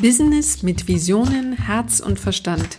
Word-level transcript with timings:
Business 0.00 0.62
mit 0.62 0.86
Visionen, 0.86 1.54
Herz 1.54 1.98
und 1.98 2.20
Verstand. 2.20 2.78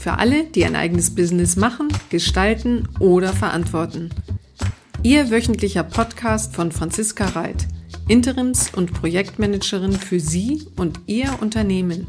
Für 0.00 0.14
alle, 0.18 0.42
die 0.42 0.64
ein 0.64 0.74
eigenes 0.74 1.14
Business 1.14 1.54
machen, 1.54 1.86
gestalten 2.10 2.88
oder 2.98 3.32
verantworten. 3.32 4.10
Ihr 5.04 5.30
wöchentlicher 5.30 5.84
Podcast 5.84 6.56
von 6.56 6.72
Franziska 6.72 7.26
Reit, 7.26 7.68
Interims- 8.08 8.74
und 8.74 8.92
Projektmanagerin 8.92 9.92
für 9.92 10.18
Sie 10.18 10.66
und 10.76 10.98
Ihr 11.06 11.38
Unternehmen. 11.40 12.08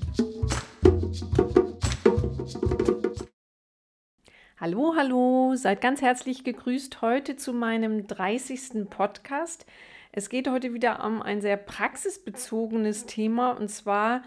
Hallo, 4.60 4.96
hallo, 4.98 5.54
seid 5.56 5.82
ganz 5.82 6.02
herzlich 6.02 6.44
gegrüßt 6.44 7.04
heute 7.04 7.36
zu 7.36 7.54
meinem 7.54 8.08
30. 8.08 8.90
Podcast. 8.90 9.68
Es 10.18 10.30
geht 10.30 10.50
heute 10.50 10.74
wieder 10.74 11.06
um 11.06 11.22
ein 11.22 11.42
sehr 11.42 11.58
praxisbezogenes 11.58 13.06
Thema 13.06 13.52
und 13.52 13.70
zwar 13.70 14.24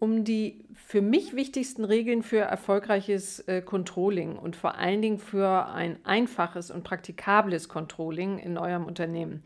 um 0.00 0.24
die 0.24 0.64
für 0.74 1.00
mich 1.00 1.36
wichtigsten 1.36 1.84
Regeln 1.84 2.24
für 2.24 2.40
erfolgreiches 2.40 3.38
äh, 3.46 3.62
Controlling 3.62 4.36
und 4.36 4.56
vor 4.56 4.74
allen 4.78 5.00
Dingen 5.00 5.20
für 5.20 5.66
ein 5.68 6.04
einfaches 6.04 6.72
und 6.72 6.82
praktikables 6.82 7.68
Controlling 7.68 8.40
in 8.40 8.58
eurem 8.58 8.84
Unternehmen. 8.84 9.44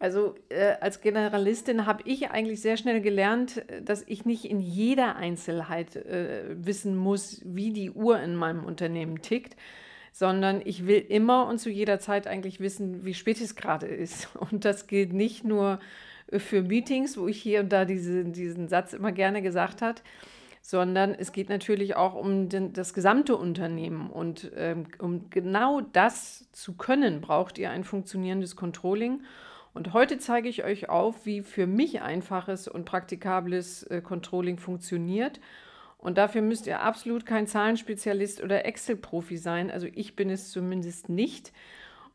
Also 0.00 0.34
äh, 0.48 0.72
als 0.80 1.00
Generalistin 1.00 1.86
habe 1.86 2.02
ich 2.06 2.32
eigentlich 2.32 2.60
sehr 2.60 2.76
schnell 2.76 3.00
gelernt, 3.00 3.64
dass 3.84 4.02
ich 4.08 4.24
nicht 4.24 4.44
in 4.44 4.58
jeder 4.58 5.14
Einzelheit 5.14 5.94
äh, 5.94 6.56
wissen 6.56 6.96
muss, 6.96 7.40
wie 7.44 7.72
die 7.72 7.92
Uhr 7.92 8.18
in 8.18 8.34
meinem 8.34 8.64
Unternehmen 8.64 9.22
tickt, 9.22 9.54
sondern 10.14 10.62
ich 10.64 10.86
will 10.86 11.04
immer 11.08 11.48
und 11.48 11.58
zu 11.58 11.70
jeder 11.70 11.98
Zeit 11.98 12.28
eigentlich 12.28 12.60
wissen, 12.60 13.04
wie 13.04 13.14
spät 13.14 13.40
es 13.40 13.56
gerade 13.56 13.86
ist. 13.86 14.28
Und 14.50 14.64
das 14.64 14.86
gilt 14.86 15.12
nicht 15.12 15.42
nur 15.42 15.80
für 16.30 16.62
Meetings, 16.62 17.18
wo 17.18 17.26
ich 17.26 17.42
hier 17.42 17.60
und 17.60 17.70
da 17.70 17.84
diese, 17.84 18.24
diesen 18.24 18.68
Satz 18.68 18.92
immer 18.92 19.10
gerne 19.10 19.42
gesagt 19.42 19.82
habe, 19.82 20.00
sondern 20.62 21.14
es 21.14 21.32
geht 21.32 21.48
natürlich 21.48 21.96
auch 21.96 22.14
um 22.14 22.48
den, 22.48 22.72
das 22.72 22.94
gesamte 22.94 23.36
Unternehmen. 23.36 24.08
Und 24.08 24.52
ähm, 24.56 24.86
um 25.00 25.30
genau 25.30 25.80
das 25.80 26.48
zu 26.52 26.74
können, 26.74 27.20
braucht 27.20 27.58
ihr 27.58 27.70
ein 27.70 27.82
funktionierendes 27.82 28.54
Controlling. 28.54 29.22
Und 29.74 29.94
heute 29.94 30.18
zeige 30.18 30.48
ich 30.48 30.62
euch 30.62 30.88
auf, 30.88 31.26
wie 31.26 31.42
für 31.42 31.66
mich 31.66 32.02
einfaches 32.02 32.68
und 32.68 32.84
praktikables 32.84 33.82
äh, 33.82 34.00
Controlling 34.00 34.58
funktioniert. 34.58 35.40
Und 36.04 36.18
dafür 36.18 36.42
müsst 36.42 36.66
ihr 36.66 36.82
absolut 36.82 37.24
kein 37.24 37.46
Zahlenspezialist 37.46 38.42
oder 38.42 38.66
Excel-Profi 38.66 39.38
sein. 39.38 39.70
Also 39.70 39.86
ich 39.94 40.14
bin 40.14 40.28
es 40.28 40.50
zumindest 40.50 41.08
nicht. 41.08 41.50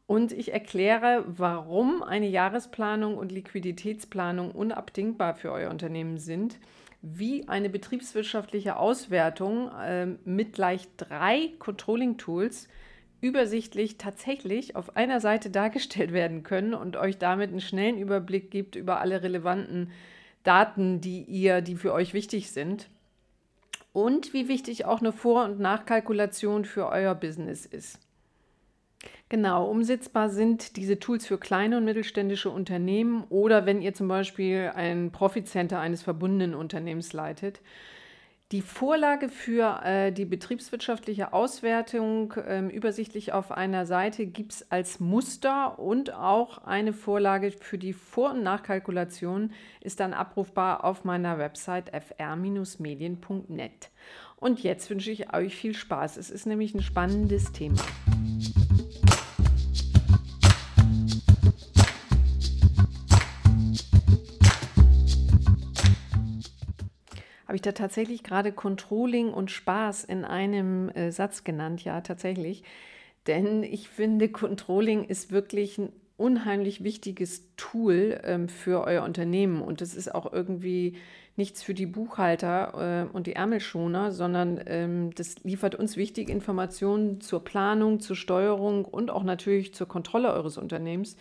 Und 0.06 0.32
ich 0.32 0.54
erkläre, 0.54 1.24
warum 1.26 2.04
eine 2.04 2.28
Jahresplanung 2.28 3.18
und 3.18 3.32
Liquiditätsplanung 3.32 4.52
unabdingbar 4.52 5.34
für 5.34 5.52
euer 5.52 5.72
Unternehmen 5.72 6.20
sind, 6.20 6.60
wie 7.02 7.48
eine 7.48 7.68
betriebswirtschaftliche 7.68 8.78
Auswertung 8.78 9.72
äh, 9.72 10.06
mit 10.24 10.54
gleich 10.54 10.88
drei 10.98 11.54
Controlling-Tools 11.58 12.68
übersichtlich 13.22 13.98
tatsächlich 13.98 14.76
auf 14.76 14.98
einer 14.98 15.20
Seite 15.20 15.50
dargestellt 15.50 16.14
werden 16.14 16.44
können 16.44 16.76
und 16.76 16.96
euch 16.96 17.18
damit 17.18 17.50
einen 17.50 17.60
schnellen 17.60 17.98
Überblick 17.98 18.52
gibt 18.52 18.76
über 18.76 19.00
alle 19.00 19.24
relevanten 19.24 19.90
Daten, 20.44 21.02
die 21.02 21.24
ihr, 21.24 21.62
die 21.62 21.76
für 21.76 21.92
euch 21.92 22.14
wichtig 22.14 22.52
sind. 22.52 22.88
Und 23.92 24.34
wie 24.34 24.48
wichtig 24.48 24.86
auch 24.86 25.00
eine 25.00 25.12
Vor- 25.12 25.46
und 25.46 25.60
Nachkalkulation 25.60 26.66
für 26.66 26.88
euer 26.90 27.16
Business 27.16 27.66
ist. 27.66 28.00
Genau, 29.30 29.70
umsetzbar 29.70 30.30
sind 30.30 30.76
diese 30.76 31.00
Tools 31.00 31.26
für 31.26 31.38
kleine 31.38 31.78
und 31.78 31.86
mittelständische 31.86 32.50
Unternehmen 32.50 33.24
oder 33.30 33.66
wenn 33.66 33.82
ihr 33.82 33.94
zum 33.94 34.08
Beispiel 34.08 34.72
ein 34.76 35.12
Profitcenter 35.12 35.80
eines 35.80 36.02
verbundenen 36.02 36.56
Unternehmens 36.56 37.14
leitet. 37.14 37.62
Die 38.52 38.64
Vorlage 38.64 39.30
für 39.30 39.82
äh, 39.84 40.12
die 40.12 40.26
betriebswirtschaftliche 40.26 41.34
Auswertung 41.34 42.34
äh, 42.34 42.62
übersichtlich 42.62 43.32
auf 43.32 43.52
einer 43.52 43.86
Seite 43.86 44.26
gibt 44.26 44.54
es 44.54 44.72
als 44.72 45.00
Muster 45.00 45.78
und 45.78 46.16
auch 46.16 46.66
eine 46.66 46.94
Vorlage 46.94 47.52
für 47.52 47.78
die 47.78 47.94
Vor- 47.94 48.32
und 48.32 48.42
Nachkalkulation 48.42 49.52
ist 49.82 50.00
dann 50.00 50.16
abrufbar 50.16 50.84
auf 50.84 51.04
meiner 51.04 51.38
Website 51.38 51.92
fr-medien.net. 51.92 53.92
Und 54.38 54.64
jetzt 54.64 54.90
wünsche 54.90 55.12
ich 55.12 55.32
euch 55.32 55.56
viel 55.56 55.76
Spaß. 55.76 56.18
Es 56.18 56.32
ist 56.32 56.48
nämlich 56.48 56.74
ein 56.74 56.82
spannendes 56.82 57.52
Thema. 57.52 57.84
Habe 67.50 67.56
ich 67.56 67.64
da 67.64 67.72
tatsächlich 67.72 68.22
gerade 68.22 68.52
Controlling 68.52 69.34
und 69.34 69.50
Spaß 69.50 70.04
in 70.04 70.24
einem 70.24 70.90
äh, 70.90 71.12
Satz 71.12 71.44
genannt. 71.44 71.84
Ja, 71.84 72.02
tatsächlich. 72.02 72.62
Denn 73.26 73.64
ich 73.64 73.90
finde, 73.90 74.30
Controlling 74.30 75.04
ist 75.04 75.32
wirklich 75.32 75.80
ein 75.80 75.92
unheimlich 76.16 76.84
wichtiges 76.84 77.42
Tool 77.58 78.22
ähm, 78.24 78.50
für 78.50 78.84
euer 78.84 79.04
Unternehmen. 79.04 79.64
Und 79.64 79.82
das 79.82 79.96
ist 79.96 80.14
auch 80.14 80.32
irgendwie 80.32 80.98
nichts 81.38 81.64
für 81.64 81.74
die 81.74 81.88
Buchhalter 81.88 83.08
äh, 83.10 83.16
und 83.16 83.26
die 83.26 83.34
Ärmelschoner, 83.34 84.12
sondern 84.12 84.62
ähm, 84.68 85.10
das 85.16 85.44
liefert 85.44 85.74
uns 85.74 85.98
wichtige 85.98 86.32
Informationen 86.32 87.20
zur 87.20 87.44
Planung, 87.44 88.00
zur 88.00 88.16
Steuerung 88.16 88.86
und 88.86 89.10
auch 89.10 89.24
natürlich 89.24 89.74
zur 89.74 89.88
Kontrolle 89.88 90.32
eures 90.34 90.60
Unternehmens. 90.60 91.18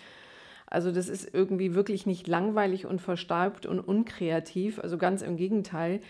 Also 0.71 0.93
das 0.93 1.09
ist 1.09 1.33
irgendwie 1.33 1.75
wirklich 1.75 2.07
nicht 2.07 2.27
langweilig 2.29 2.87
und 2.87 3.01
verstaubt 3.01 3.67
und 3.67 3.81
unkreativ. 3.81 4.79
Also 4.79 4.99
ganz 4.99 5.23
im 5.23 5.37
Gegenteil. 5.37 6.01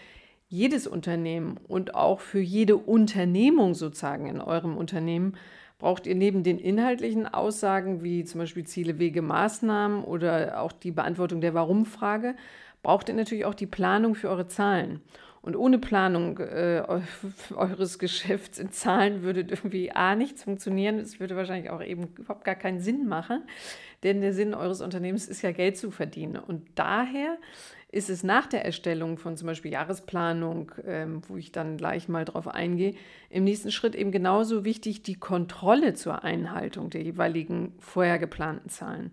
Jedes 0.50 0.86
Unternehmen 0.86 1.58
und 1.68 1.94
auch 1.94 2.20
für 2.20 2.40
jede 2.40 2.76
Unternehmung 2.76 3.74
sozusagen 3.74 4.26
in 4.26 4.40
eurem 4.40 4.78
Unternehmen 4.78 5.34
braucht 5.78 6.06
ihr 6.06 6.14
neben 6.14 6.42
den 6.42 6.58
inhaltlichen 6.58 7.26
Aussagen 7.26 8.02
wie 8.02 8.24
zum 8.24 8.40
Beispiel 8.40 8.64
Ziele, 8.64 8.98
Wege, 8.98 9.22
Maßnahmen 9.22 10.02
oder 10.02 10.60
auch 10.60 10.72
die 10.72 10.90
Beantwortung 10.90 11.40
der 11.40 11.54
Warum-Frage, 11.54 12.34
braucht 12.82 13.08
ihr 13.08 13.14
natürlich 13.14 13.44
auch 13.44 13.54
die 13.54 13.66
Planung 13.66 14.14
für 14.14 14.28
eure 14.28 14.48
Zahlen. 14.48 15.00
Und 15.48 15.56
ohne 15.56 15.78
Planung 15.78 16.36
äh, 16.40 16.82
eures 17.56 17.98
Geschäfts 17.98 18.58
in 18.58 18.70
Zahlen 18.70 19.22
würde 19.22 19.40
irgendwie 19.40 19.90
A 19.90 20.14
nichts 20.14 20.42
funktionieren. 20.42 20.98
Es 20.98 21.20
würde 21.20 21.36
wahrscheinlich 21.36 21.70
auch 21.70 21.82
eben 21.82 22.08
überhaupt 22.18 22.44
gar 22.44 22.54
keinen 22.54 22.80
Sinn 22.80 23.08
machen, 23.08 23.44
denn 24.02 24.20
der 24.20 24.34
Sinn 24.34 24.52
eures 24.52 24.82
Unternehmens 24.82 25.26
ist 25.26 25.40
ja 25.40 25.52
Geld 25.52 25.78
zu 25.78 25.90
verdienen. 25.90 26.36
Und 26.36 26.66
daher 26.74 27.38
ist 27.90 28.10
es 28.10 28.22
nach 28.24 28.46
der 28.46 28.66
Erstellung 28.66 29.16
von 29.16 29.38
zum 29.38 29.46
Beispiel 29.46 29.72
Jahresplanung, 29.72 30.70
ähm, 30.86 31.22
wo 31.26 31.38
ich 31.38 31.50
dann 31.50 31.78
gleich 31.78 32.10
mal 32.10 32.26
drauf 32.26 32.46
eingehe, 32.46 32.92
im 33.30 33.44
nächsten 33.44 33.72
Schritt 33.72 33.94
eben 33.94 34.12
genauso 34.12 34.66
wichtig 34.66 35.02
die 35.02 35.18
Kontrolle 35.18 35.94
zur 35.94 36.24
Einhaltung 36.24 36.90
der 36.90 37.04
jeweiligen 37.04 37.72
vorher 37.78 38.18
geplanten 38.18 38.68
Zahlen. 38.68 39.12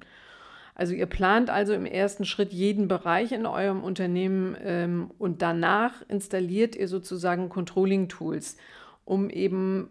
Also 0.76 0.94
ihr 0.94 1.06
plant 1.06 1.50
also 1.50 1.74
im 1.74 1.86
ersten 1.86 2.26
Schritt 2.26 2.52
jeden 2.52 2.90
Bereich 2.90 3.32
in 3.32 3.46
eurem 3.46 3.82
Unternehmen 3.82 4.58
ähm, 4.62 5.10
und 5.18 5.42
danach 5.42 5.94
installiert 6.10 6.76
ihr 6.76 6.90
sozusagen 6.90 7.48
Controlling-Tools, 7.48 8.58
um 9.06 9.30
eben 9.30 9.90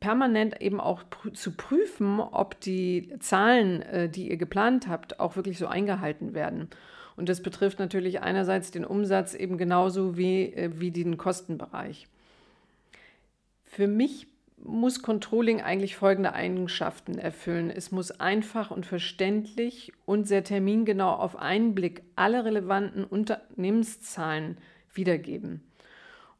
permanent 0.00 0.60
eben 0.60 0.80
auch 0.80 1.04
prü 1.08 1.32
zu 1.32 1.52
prüfen, 1.52 2.18
ob 2.20 2.60
die 2.60 3.14
Zahlen, 3.20 3.82
äh, 3.82 4.08
die 4.08 4.28
ihr 4.28 4.36
geplant 4.36 4.88
habt, 4.88 5.20
auch 5.20 5.36
wirklich 5.36 5.56
so 5.56 5.68
eingehalten 5.68 6.34
werden. 6.34 6.68
Und 7.16 7.28
das 7.28 7.42
betrifft 7.42 7.78
natürlich 7.78 8.20
einerseits 8.20 8.72
den 8.72 8.84
Umsatz 8.84 9.34
eben 9.34 9.56
genauso 9.56 10.16
wie, 10.16 10.52
äh, 10.52 10.70
wie 10.74 10.90
den 10.90 11.16
Kostenbereich. 11.16 12.08
Für 13.64 13.86
mich 13.86 14.26
muss 14.64 15.02
Controlling 15.02 15.60
eigentlich 15.60 15.96
folgende 15.96 16.32
Eigenschaften 16.32 17.18
erfüllen. 17.18 17.70
Es 17.70 17.92
muss 17.92 18.10
einfach 18.12 18.70
und 18.70 18.86
verständlich 18.86 19.92
und 20.04 20.26
sehr 20.26 20.44
termingenau 20.44 21.12
auf 21.12 21.36
einen 21.36 21.74
Blick 21.74 22.02
alle 22.16 22.44
relevanten 22.44 23.04
Unternehmenszahlen 23.04 24.58
wiedergeben. 24.92 25.62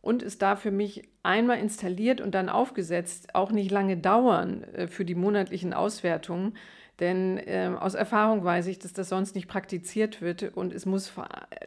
Und 0.01 0.23
es 0.23 0.39
darf 0.39 0.63
für 0.63 0.71
mich 0.71 1.09
einmal 1.23 1.59
installiert 1.59 2.21
und 2.21 2.35
dann 2.35 2.49
aufgesetzt 2.49 3.35
auch 3.35 3.51
nicht 3.51 3.71
lange 3.71 3.97
dauern 3.97 4.63
äh, 4.75 4.87
für 4.87 5.05
die 5.05 5.15
monatlichen 5.15 5.75
Auswertungen, 5.75 6.55
denn 7.01 7.39
äh, 7.39 7.71
aus 7.79 7.95
Erfahrung 7.95 8.43
weiß 8.43 8.67
ich, 8.67 8.81
dass 8.81 8.93
das 8.93 9.09
sonst 9.09 9.35
nicht 9.37 9.47
praktiziert 9.47 10.21
wird 10.21 10.57
und 10.57 10.73
es 10.73 10.85
muss 10.85 11.13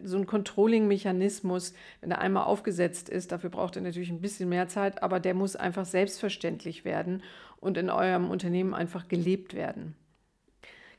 so 0.03 0.17
ein 0.17 0.25
Controlling-Mechanismus, 0.25 1.73
wenn 2.01 2.11
er 2.11 2.19
einmal 2.19 2.43
aufgesetzt 2.43 3.07
ist, 3.07 3.31
dafür 3.31 3.49
braucht 3.49 3.77
er 3.77 3.81
natürlich 3.81 4.09
ein 4.09 4.21
bisschen 4.21 4.49
mehr 4.49 4.67
Zeit, 4.67 5.01
aber 5.01 5.19
der 5.19 5.33
muss 5.33 5.55
einfach 5.55 5.85
selbstverständlich 5.85 6.83
werden 6.83 7.23
und 7.61 7.77
in 7.77 7.89
eurem 7.89 8.29
Unternehmen 8.29 8.73
einfach 8.73 9.07
gelebt 9.07 9.53
werden. 9.53 9.95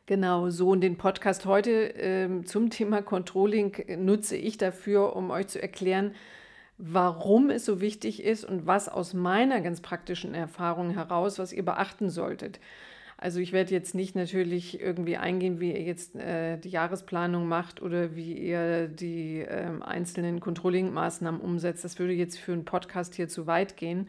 Genau, 0.07 0.51
so 0.51 0.71
und 0.71 0.81
den 0.81 0.97
Podcast 0.97 1.47
heute 1.47 1.95
äh, 1.95 2.43
zum 2.45 2.71
Thema 2.71 3.03
Controlling 3.03 3.77
nutze 3.99 4.37
ich 4.37 4.57
dafür, 4.57 5.15
um 5.15 5.31
euch 5.31 5.49
zu 5.49 5.61
erklären, 5.63 6.15
warum 6.79 7.51
es 7.51 7.65
so 7.65 7.81
wichtig 7.81 8.25
ist 8.25 8.45
und 8.45 8.67
was 8.67 8.89
aus 8.89 9.15
meiner 9.15 9.61
ganz 9.61 9.81
praktischen 9.81 10.35
Erfahrung 10.35 10.91
heraus, 10.91 11.39
was 11.39 11.53
ihr 11.53 11.65
beachten 11.65 12.11
solltet. 12.11 12.59
Also 13.23 13.39
ich 13.39 13.53
werde 13.53 13.71
jetzt 13.71 13.95
nicht 13.95 14.17
natürlich 14.17 14.81
irgendwie 14.81 15.17
eingehen, 15.17 15.61
wie 15.61 15.71
ihr 15.71 15.83
jetzt 15.83 16.17
äh, 16.17 16.59
die 16.59 16.71
Jahresplanung 16.71 17.47
macht 17.47 17.81
oder 17.81 18.17
wie 18.17 18.33
ihr 18.33 18.89
die 18.89 19.43
äh, 19.43 19.71
einzelnen 19.81 20.41
Controlling-Maßnahmen 20.41 21.41
umsetzt. 21.41 21.85
Das 21.85 22.01
würde 22.01 22.15
jetzt 22.15 22.41
für 22.41 22.53
einen 22.53 22.65
Podcast 22.65 23.15
hier 23.15 23.29
zu 23.29 23.47
weit 23.47 23.77
gehen. 23.77 24.09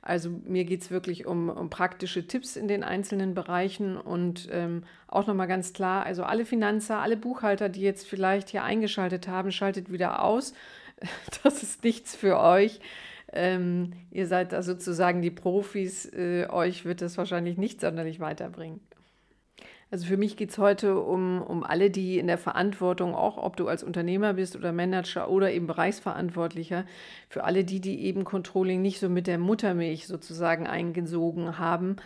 Also 0.00 0.30
mir 0.46 0.64
geht 0.64 0.80
es 0.80 0.90
wirklich 0.90 1.26
um, 1.26 1.50
um, 1.50 1.68
praktische 1.68 2.26
Tipps 2.26 2.56
in 2.56 2.66
den 2.66 2.82
einzelnen 2.82 3.34
Bereichen 3.34 3.98
und 3.98 4.48
ähm, 4.50 4.84
auch 5.06 5.26
nochmal 5.26 5.48
ganz 5.48 5.74
klar, 5.74 6.06
also 6.06 6.24
alle 6.24 6.46
Finanzer, 6.46 7.00
alle 7.00 7.18
Buchhalter, 7.18 7.68
die 7.68 7.82
jetzt 7.82 8.08
vielleicht 8.08 8.48
hier 8.48 8.64
eingeschaltet 8.64 9.28
haben, 9.28 9.52
schaltet 9.52 9.92
wieder 9.92 10.22
aus. 10.22 10.54
Das 11.42 11.62
ist 11.62 11.84
nichts 11.84 12.16
für 12.16 12.40
euch. 12.40 12.80
Ähm, 13.32 13.92
ihr 14.10 14.26
seid 14.26 14.52
da 14.52 14.62
sozusagen 14.62 15.22
die 15.22 15.30
Profis, 15.30 16.06
äh, 16.12 16.46
euch 16.48 16.84
wird 16.84 17.02
das 17.02 17.18
wahrscheinlich 17.18 17.58
nicht 17.58 17.80
sonderlich 17.80 18.20
weiterbringen. 18.20 18.80
Also 19.90 20.06
für 20.06 20.16
mich 20.16 20.36
geht 20.36 20.50
es 20.50 20.58
heute 20.58 20.98
um, 21.00 21.40
um 21.42 21.62
alle, 21.62 21.90
die 21.90 22.18
in 22.18 22.26
der 22.26 22.38
Verantwortung, 22.38 23.14
auch 23.14 23.36
ob 23.36 23.56
du 23.56 23.68
als 23.68 23.84
Unternehmer 23.84 24.34
bist 24.34 24.56
oder 24.56 24.72
Manager 24.72 25.30
oder 25.30 25.52
eben 25.52 25.68
Bereichsverantwortlicher, 25.68 26.84
für 27.28 27.44
alle 27.44 27.64
die, 27.64 27.80
die 27.80 28.04
eben 28.04 28.24
Controlling 28.24 28.82
nicht 28.82 28.98
so 28.98 29.08
mit 29.08 29.28
der 29.28 29.38
Muttermilch 29.38 30.08
sozusagen 30.08 30.66
eingesogen 30.66 31.58
haben. 31.58 31.96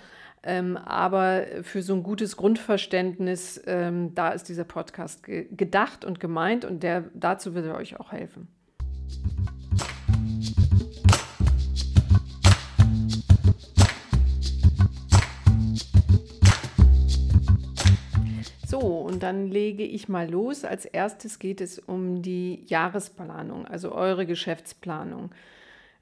Ähm, 0.43 0.77
aber 0.77 1.45
für 1.63 1.83
so 1.83 1.95
ein 1.95 2.03
gutes 2.03 2.37
Grundverständnis, 2.37 3.61
ähm, 3.67 4.15
da 4.15 4.31
ist 4.31 4.49
dieser 4.49 4.65
Podcast 4.65 5.23
ge 5.23 5.49
gedacht 5.51 6.05
und 6.05 6.21
gemeint 6.21 6.65
und 6.65 6.83
der, 6.83 7.05
dazu 7.15 7.55
wird 7.55 7.67
er 7.67 7.77
euch 7.77 7.99
auch 7.99 8.13
helfen. 8.13 8.49
Dann 19.23 19.49
lege 19.49 19.85
ich 19.85 20.09
mal 20.09 20.29
los. 20.29 20.65
Als 20.65 20.85
erstes 20.85 21.39
geht 21.39 21.61
es 21.61 21.79
um 21.79 22.23
die 22.23 22.65
Jahresplanung, 22.67 23.67
also 23.67 23.93
eure 23.93 24.27
Geschäftsplanung. 24.27 25.31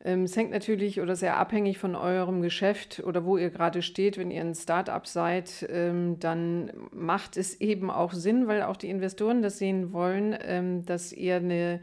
Ähm, 0.05 0.25
es 0.25 0.37
hängt 0.37 0.51
natürlich 0.51 1.01
oder 1.01 1.17
sehr 1.17 1.37
abhängig 1.37 1.79
von 1.79 1.97
eurem 1.97 2.41
Geschäft 2.41 3.03
oder 3.05 3.25
wo 3.25 3.37
ihr 3.37 3.51
gerade 3.51 3.83
steht. 3.83 4.17
Wenn 4.17 4.31
ihr 4.31 4.43
ein 4.43 4.55
Startup 4.55 5.07
seid, 5.07 5.67
ähm, 5.71 6.19
dann 6.21 6.71
macht 6.93 7.37
es 7.37 7.61
eben 7.61 7.91
auch 7.91 8.13
Sinn, 8.13 8.47
weil 8.47 8.63
auch 8.63 8.77
die 8.77 8.91
Investoren 8.91 9.43
das 9.43 9.59
sehen 9.59 9.93
wollen, 9.93 10.37
ähm, 10.41 10.87
dass 10.87 11.13
ihr 11.13 11.37
eine 11.37 11.81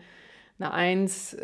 eine 0.59 0.71
1, 0.71 1.37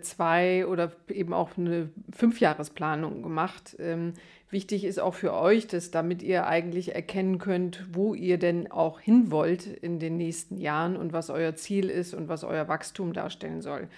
2 0.00 0.58
äh, 0.58 0.64
oder 0.64 0.92
eben 1.08 1.34
auch 1.34 1.50
eine 1.56 1.90
Fünfjahresplanung 2.12 3.22
gemacht. 3.22 3.76
Ähm, 3.78 4.14
wichtig 4.50 4.84
ist 4.84 4.98
auch 4.98 5.14
für 5.14 5.34
euch, 5.34 5.66
dass 5.66 5.90
damit 5.90 6.22
ihr 6.22 6.46
eigentlich 6.46 6.94
erkennen 6.94 7.38
könnt, 7.38 7.86
wo 7.92 8.14
ihr 8.14 8.38
denn 8.38 8.70
auch 8.70 9.00
hin 9.00 9.30
wollt 9.30 9.66
in 9.66 9.98
den 9.98 10.16
nächsten 10.16 10.56
Jahren 10.56 10.96
und 10.96 11.12
was 11.12 11.28
euer 11.28 11.54
Ziel 11.56 11.90
ist 11.90 12.14
und 12.14 12.28
was 12.28 12.44
euer 12.44 12.68
Wachstum 12.68 13.12
darstellen 13.12 13.60
soll. 13.60 13.88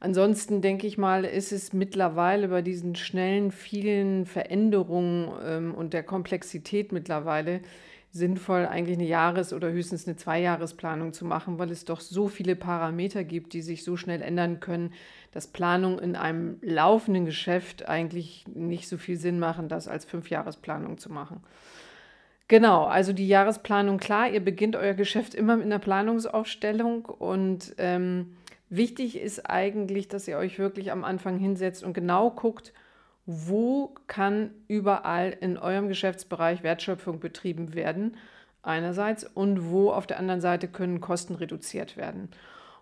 Ansonsten 0.00 0.60
denke 0.60 0.86
ich 0.86 0.98
mal, 0.98 1.24
ist 1.24 1.50
es 1.50 1.72
mittlerweile 1.72 2.48
bei 2.48 2.60
diesen 2.60 2.94
schnellen, 2.94 3.50
vielen 3.50 4.26
Veränderungen 4.26 5.30
ähm, 5.42 5.74
und 5.74 5.94
der 5.94 6.02
Komplexität 6.02 6.92
mittlerweile 6.92 7.60
sinnvoll, 8.14 8.64
eigentlich 8.64 8.96
eine 8.96 9.08
Jahres- 9.08 9.52
oder 9.52 9.72
höchstens 9.72 10.06
eine 10.06 10.14
Zweijahresplanung 10.14 11.12
zu 11.12 11.24
machen, 11.24 11.58
weil 11.58 11.72
es 11.72 11.84
doch 11.84 11.98
so 11.98 12.28
viele 12.28 12.54
Parameter 12.54 13.24
gibt, 13.24 13.52
die 13.54 13.60
sich 13.60 13.82
so 13.82 13.96
schnell 13.96 14.22
ändern 14.22 14.60
können, 14.60 14.92
dass 15.32 15.48
Planung 15.48 15.98
in 15.98 16.14
einem 16.14 16.58
laufenden 16.62 17.26
Geschäft 17.26 17.88
eigentlich 17.88 18.44
nicht 18.54 18.88
so 18.88 18.98
viel 18.98 19.16
Sinn 19.16 19.40
machen, 19.40 19.68
das 19.68 19.88
als 19.88 20.04
Fünfjahresplanung 20.04 20.96
zu 20.98 21.10
machen. 21.10 21.40
Genau, 22.46 22.84
also 22.84 23.12
die 23.12 23.26
Jahresplanung, 23.26 23.98
klar, 23.98 24.30
ihr 24.30 24.44
beginnt 24.44 24.76
euer 24.76 24.94
Geschäft 24.94 25.34
immer 25.34 25.56
mit 25.56 25.66
einer 25.66 25.80
Planungsaufstellung 25.80 27.06
und 27.06 27.74
ähm, 27.78 28.36
wichtig 28.68 29.18
ist 29.18 29.50
eigentlich, 29.50 30.06
dass 30.06 30.28
ihr 30.28 30.38
euch 30.38 30.60
wirklich 30.60 30.92
am 30.92 31.02
Anfang 31.02 31.36
hinsetzt 31.36 31.82
und 31.82 31.94
genau 31.94 32.30
guckt, 32.30 32.72
wo 33.26 33.94
kann 34.06 34.50
überall 34.68 35.36
in 35.40 35.56
eurem 35.56 35.88
Geschäftsbereich 35.88 36.62
Wertschöpfung 36.62 37.20
betrieben 37.20 37.74
werden, 37.74 38.16
einerseits, 38.62 39.24
und 39.24 39.70
wo 39.70 39.90
auf 39.90 40.06
der 40.06 40.18
anderen 40.18 40.40
Seite 40.40 40.68
können 40.68 41.00
Kosten 41.00 41.34
reduziert 41.34 41.96
werden. 41.96 42.28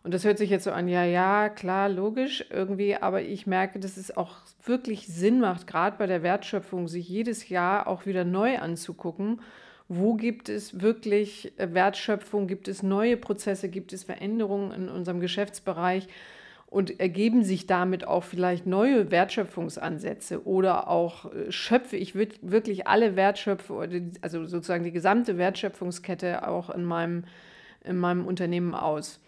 Und 0.02 0.12
das 0.14 0.24
hört 0.24 0.38
sich 0.38 0.50
jetzt 0.50 0.64
so 0.64 0.72
an, 0.72 0.88
ja, 0.88 1.04
ja, 1.04 1.48
klar, 1.48 1.88
logisch 1.88 2.44
irgendwie, 2.50 2.96
aber 2.96 3.22
ich 3.22 3.46
merke, 3.46 3.78
dass 3.78 3.96
es 3.96 4.16
auch 4.16 4.34
wirklich 4.64 5.06
Sinn 5.06 5.40
macht, 5.40 5.68
gerade 5.68 5.96
bei 5.96 6.06
der 6.06 6.24
Wertschöpfung, 6.24 6.88
sich 6.88 7.08
jedes 7.08 7.48
Jahr 7.48 7.86
auch 7.86 8.04
wieder 8.04 8.24
neu 8.24 8.58
anzugucken. 8.58 9.40
Wo 9.88 10.14
gibt 10.14 10.48
es 10.48 10.80
wirklich 10.80 11.52
Wertschöpfung? 11.56 12.48
Gibt 12.48 12.66
es 12.66 12.82
neue 12.82 13.16
Prozesse? 13.16 13.68
Gibt 13.68 13.92
es 13.92 14.04
Veränderungen 14.04 14.72
in 14.72 14.88
unserem 14.88 15.20
Geschäftsbereich? 15.20 16.08
Und 16.72 17.00
ergeben 17.00 17.44
sich 17.44 17.66
damit 17.66 18.06
auch 18.08 18.24
vielleicht 18.24 18.66
neue 18.66 19.10
Wertschöpfungsansätze 19.10 20.46
oder 20.46 20.88
auch 20.88 21.30
äh, 21.30 21.52
schöpfe 21.52 21.98
ich 21.98 22.14
wirklich 22.14 22.86
alle 22.86 23.14
Wertschöpfung, 23.14 24.10
also 24.22 24.46
sozusagen 24.46 24.82
die 24.82 24.90
gesamte 24.90 25.36
Wertschöpfungskette 25.36 26.48
auch 26.48 26.70
in 26.70 26.84
meinem, 26.84 27.24
in 27.84 27.98
meinem 27.98 28.24
Unternehmen 28.24 28.74
aus. 28.74 29.20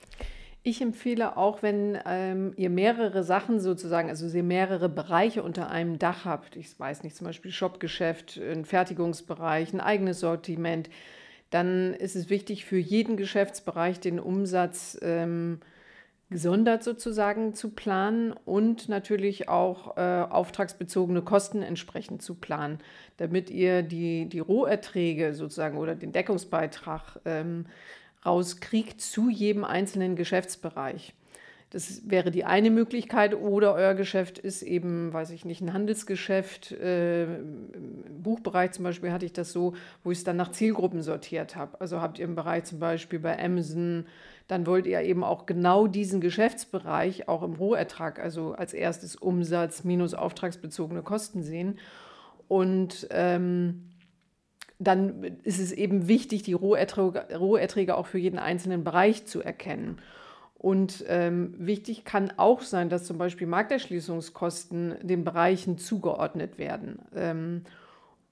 Ich 0.62 0.80
empfehle 0.80 1.36
auch, 1.36 1.62
wenn 1.62 1.98
ähm, 2.06 2.54
ihr 2.56 2.70
mehrere 2.70 3.22
Sachen 3.22 3.60
sozusagen, 3.60 4.08
also 4.08 4.26
ihr 4.34 4.42
mehrere 4.42 4.88
Bereiche 4.88 5.42
unter 5.42 5.70
einem 5.70 5.98
Dach 5.98 6.24
habt, 6.24 6.56
ich 6.56 6.80
weiß 6.80 7.02
nicht, 7.02 7.14
zum 7.14 7.26
Beispiel 7.26 7.50
Shopgeschäft, 7.50 8.38
ein 8.38 8.64
Fertigungsbereich, 8.64 9.74
ein 9.74 9.80
eigenes 9.80 10.20
Sortiment, 10.20 10.88
dann 11.50 11.92
ist 11.92 12.16
es 12.16 12.30
wichtig 12.30 12.64
für 12.64 12.78
jeden 12.78 13.18
Geschäftsbereich 13.18 14.00
den 14.00 14.18
Umsatz 14.18 14.98
ähm, 15.02 15.60
gesondert 16.30 16.82
sozusagen 16.82 17.54
zu 17.54 17.70
planen 17.70 18.32
und 18.44 18.88
natürlich 18.88 19.48
auch 19.48 19.96
äh, 19.96 20.00
auftragsbezogene 20.00 21.22
Kosten 21.22 21.62
entsprechend 21.62 22.22
zu 22.22 22.34
planen, 22.34 22.78
damit 23.16 23.50
ihr 23.50 23.82
die, 23.82 24.26
die 24.28 24.40
Roherträge 24.40 25.34
sozusagen 25.34 25.78
oder 25.78 25.94
den 25.94 26.12
Deckungsbeitrag 26.12 27.20
ähm, 27.24 27.66
rauskriegt 28.24 29.00
zu 29.00 29.28
jedem 29.28 29.64
einzelnen 29.64 30.16
Geschäftsbereich. 30.16 31.14
Das 31.74 32.08
wäre 32.08 32.30
die 32.30 32.44
eine 32.44 32.70
Möglichkeit. 32.70 33.34
Oder 33.34 33.74
euer 33.74 33.94
Geschäft 33.94 34.38
ist 34.38 34.62
eben, 34.62 35.12
weiß 35.12 35.30
ich 35.30 35.44
nicht, 35.44 35.60
ein 35.60 35.72
Handelsgeschäft. 35.72 36.70
Äh, 36.70 37.24
Im 37.24 38.22
Buchbereich 38.22 38.70
zum 38.70 38.84
Beispiel 38.84 39.10
hatte 39.10 39.26
ich 39.26 39.32
das 39.32 39.50
so, 39.50 39.74
wo 40.04 40.12
ich 40.12 40.18
es 40.18 40.24
dann 40.24 40.36
nach 40.36 40.52
Zielgruppen 40.52 41.02
sortiert 41.02 41.56
habe. 41.56 41.80
Also 41.80 42.00
habt 42.00 42.20
ihr 42.20 42.26
im 42.26 42.36
Bereich 42.36 42.62
zum 42.62 42.78
Beispiel 42.78 43.18
bei 43.18 43.42
Amazon 43.42 44.06
dann 44.46 44.66
wollt 44.66 44.86
ihr 44.86 45.00
eben 45.00 45.24
auch 45.24 45.46
genau 45.46 45.86
diesen 45.86 46.20
Geschäftsbereich 46.20 47.28
auch 47.28 47.42
im 47.42 47.54
Rohertrag, 47.54 48.18
also 48.18 48.52
als 48.52 48.74
erstes 48.74 49.16
Umsatz 49.16 49.84
minus 49.84 50.14
auftragsbezogene 50.14 51.02
Kosten 51.02 51.42
sehen. 51.42 51.78
Und 52.46 53.06
ähm, 53.10 53.90
dann 54.78 55.22
ist 55.44 55.60
es 55.60 55.72
eben 55.72 56.08
wichtig, 56.08 56.42
die 56.42 56.52
Roherträge, 56.52 57.26
Roherträge 57.36 57.96
auch 57.96 58.06
für 58.06 58.18
jeden 58.18 58.38
einzelnen 58.38 58.84
Bereich 58.84 59.26
zu 59.26 59.42
erkennen. 59.42 60.00
Und 60.64 61.04
ähm, 61.08 61.54
wichtig 61.58 62.04
kann 62.04 62.32
auch 62.36 62.62
sein, 62.62 62.88
dass 62.88 63.04
zum 63.04 63.18
Beispiel 63.18 63.46
Markterschließungskosten 63.46 64.96
den 65.02 65.24
Bereichen 65.24 65.78
zugeordnet 65.78 66.58
werden. 66.58 67.00
Ähm, 67.14 67.62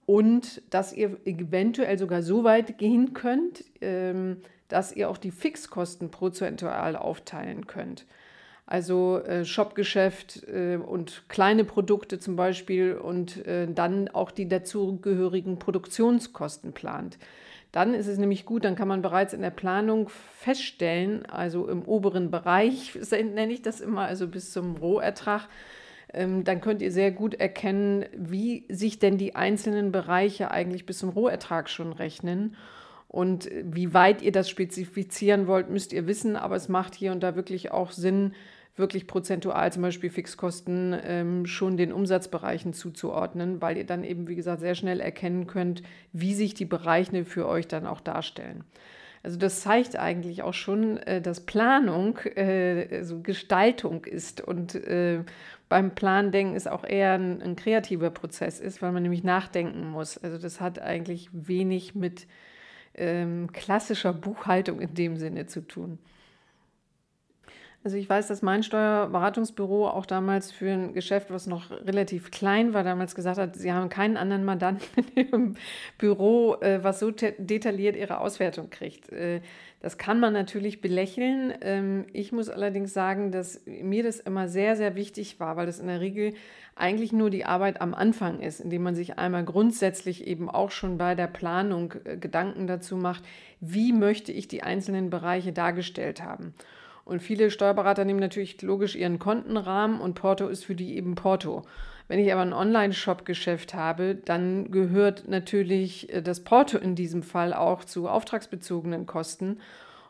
und 0.06 0.62
dass 0.70 0.92
ihr 0.92 1.18
eventuell 1.24 1.98
sogar 1.98 2.22
so 2.22 2.44
weit 2.44 2.76
gehen 2.78 3.12
könnt, 3.12 3.64
ähm, 3.80 4.38
dass 4.68 4.92
ihr 4.92 5.08
auch 5.10 5.18
die 5.18 5.30
Fixkosten 5.30 6.10
prozentual 6.10 6.96
aufteilen 6.96 7.66
könnt. 7.66 8.06
Also 8.66 9.18
äh, 9.18 9.44
Shopgeschäft 9.44 10.44
äh, 10.48 10.76
und 10.76 11.24
kleine 11.28 11.64
Produkte 11.64 12.18
zum 12.18 12.36
Beispiel 12.36 12.94
und 12.94 13.44
äh, 13.46 13.66
dann 13.70 14.08
auch 14.08 14.30
die 14.30 14.48
dazugehörigen 14.48 15.58
Produktionskosten 15.58 16.72
plant. 16.72 17.18
Dann 17.72 17.94
ist 17.94 18.06
es 18.06 18.18
nämlich 18.18 18.44
gut, 18.44 18.64
dann 18.64 18.76
kann 18.76 18.88
man 18.88 19.02
bereits 19.02 19.32
in 19.32 19.40
der 19.40 19.50
Planung 19.50 20.08
feststellen, 20.08 21.26
also 21.26 21.68
im 21.68 21.82
oberen 21.82 22.30
Bereich 22.30 22.98
nenne 23.10 23.52
ich 23.52 23.62
das 23.62 23.80
immer, 23.80 24.02
also 24.02 24.28
bis 24.28 24.52
zum 24.52 24.76
Rohertrag, 24.76 25.48
ähm, 26.12 26.44
dann 26.44 26.60
könnt 26.60 26.82
ihr 26.82 26.92
sehr 26.92 27.10
gut 27.10 27.34
erkennen, 27.34 28.04
wie 28.14 28.66
sich 28.68 28.98
denn 28.98 29.18
die 29.18 29.34
einzelnen 29.34 29.90
Bereiche 29.90 30.50
eigentlich 30.50 30.86
bis 30.86 30.98
zum 30.98 31.08
Rohertrag 31.08 31.70
schon 31.70 31.92
rechnen. 31.92 32.56
Und 33.12 33.50
wie 33.62 33.92
weit 33.92 34.22
ihr 34.22 34.32
das 34.32 34.48
spezifizieren 34.48 35.46
wollt, 35.46 35.68
müsst 35.68 35.92
ihr 35.92 36.06
wissen, 36.06 36.34
aber 36.34 36.56
es 36.56 36.70
macht 36.70 36.94
hier 36.94 37.12
und 37.12 37.22
da 37.22 37.36
wirklich 37.36 37.70
auch 37.70 37.92
Sinn, 37.92 38.32
wirklich 38.74 39.06
prozentual 39.06 39.70
zum 39.70 39.82
Beispiel 39.82 40.08
Fixkosten 40.08 40.96
ähm, 41.04 41.44
schon 41.44 41.76
den 41.76 41.92
Umsatzbereichen 41.92 42.72
zuzuordnen, 42.72 43.60
weil 43.60 43.76
ihr 43.76 43.84
dann 43.84 44.02
eben, 44.02 44.28
wie 44.28 44.34
gesagt, 44.34 44.60
sehr 44.60 44.74
schnell 44.74 44.98
erkennen 44.98 45.46
könnt, 45.46 45.82
wie 46.14 46.32
sich 46.32 46.54
die 46.54 46.64
Bereiche 46.64 47.26
für 47.26 47.46
euch 47.46 47.68
dann 47.68 47.86
auch 47.86 48.00
darstellen. 48.00 48.64
Also 49.22 49.38
das 49.38 49.60
zeigt 49.60 49.96
eigentlich 49.96 50.42
auch 50.42 50.54
schon, 50.54 50.96
äh, 50.96 51.20
dass 51.20 51.40
Planung 51.40 52.16
äh, 52.18 53.04
so 53.04 53.20
Gestaltung 53.20 54.06
ist 54.06 54.40
und 54.40 54.74
äh, 54.74 55.20
beim 55.68 55.94
Plandenken 55.94 56.56
ist 56.56 56.66
auch 56.66 56.84
eher 56.84 57.12
ein, 57.12 57.42
ein, 57.42 57.56
kreativer 57.56 58.10
Prozess 58.10 58.58
ist, 58.58 58.80
weil 58.80 58.92
man 58.92 59.02
nämlich 59.02 59.22
nachdenken 59.22 59.90
muss. 59.90 60.16
Also 60.16 60.38
das 60.38 60.62
hat 60.62 60.78
eigentlich 60.80 61.28
wenig 61.32 61.94
mit 61.94 62.26
ähm, 62.94 63.52
klassischer 63.52 64.12
Buchhaltung 64.12 64.80
in 64.80 64.94
dem 64.94 65.16
Sinne 65.16 65.46
zu 65.46 65.66
tun. 65.66 65.98
Also 67.84 67.96
ich 67.96 68.08
weiß, 68.08 68.28
dass 68.28 68.42
mein 68.42 68.62
Steuerberatungsbüro 68.62 69.88
auch 69.88 70.06
damals 70.06 70.52
für 70.52 70.70
ein 70.70 70.94
Geschäft, 70.94 71.32
was 71.32 71.48
noch 71.48 71.70
relativ 71.70 72.30
klein 72.30 72.74
war, 72.74 72.84
damals 72.84 73.16
gesagt 73.16 73.38
hat, 73.38 73.56
sie 73.56 73.72
haben 73.72 73.88
keinen 73.88 74.16
anderen 74.16 74.44
Mandanten 74.44 74.86
in 75.14 75.26
ihrem 75.26 75.56
Büro, 75.98 76.54
äh, 76.60 76.84
was 76.84 77.00
so 77.00 77.10
detailliert 77.10 77.96
ihre 77.96 78.20
Auswertung 78.20 78.70
kriegt. 78.70 79.10
Äh, 79.10 79.40
das 79.80 79.98
kann 79.98 80.20
man 80.20 80.32
natürlich 80.32 80.80
belächeln. 80.80 81.52
Ähm, 81.60 82.06
ich 82.12 82.30
muss 82.30 82.48
allerdings 82.48 82.94
sagen, 82.94 83.32
dass 83.32 83.60
mir 83.66 84.04
das 84.04 84.20
immer 84.20 84.46
sehr, 84.46 84.76
sehr 84.76 84.94
wichtig 84.94 85.40
war, 85.40 85.56
weil 85.56 85.66
das 85.66 85.80
in 85.80 85.88
der 85.88 86.00
Regel 86.00 86.34
eigentlich 86.76 87.12
nur 87.12 87.30
die 87.30 87.44
Arbeit 87.44 87.80
am 87.80 87.94
Anfang 87.94 88.38
ist, 88.38 88.60
indem 88.60 88.84
man 88.84 88.94
sich 88.94 89.18
einmal 89.18 89.44
grundsätzlich 89.44 90.24
eben 90.24 90.48
auch 90.48 90.70
schon 90.70 90.98
bei 90.98 91.16
der 91.16 91.26
Planung 91.26 91.94
äh, 92.04 92.16
Gedanken 92.16 92.68
dazu 92.68 92.96
macht, 92.96 93.24
wie 93.58 93.92
möchte 93.92 94.30
ich 94.30 94.46
die 94.46 94.62
einzelnen 94.62 95.10
Bereiche 95.10 95.52
dargestellt 95.52 96.22
haben. 96.22 96.54
Und 97.04 97.22
viele 97.22 97.50
Steuerberater 97.50 98.04
nehmen 98.04 98.20
natürlich 98.20 98.60
logisch 98.62 98.94
ihren 98.94 99.18
Kontenrahmen 99.18 100.00
und 100.00 100.14
Porto 100.14 100.48
ist 100.48 100.64
für 100.64 100.74
die 100.74 100.96
eben 100.96 101.14
Porto. 101.14 101.62
Wenn 102.08 102.18
ich 102.18 102.32
aber 102.32 102.42
ein 102.42 102.52
Online-Shop-Geschäft 102.52 103.74
habe, 103.74 104.14
dann 104.14 104.70
gehört 104.70 105.28
natürlich 105.28 106.12
äh, 106.12 106.22
das 106.22 106.40
Porto 106.40 106.78
in 106.78 106.94
diesem 106.94 107.22
Fall 107.22 107.54
auch 107.54 107.84
zu 107.84 108.08
auftragsbezogenen 108.08 109.06
Kosten. 109.06 109.58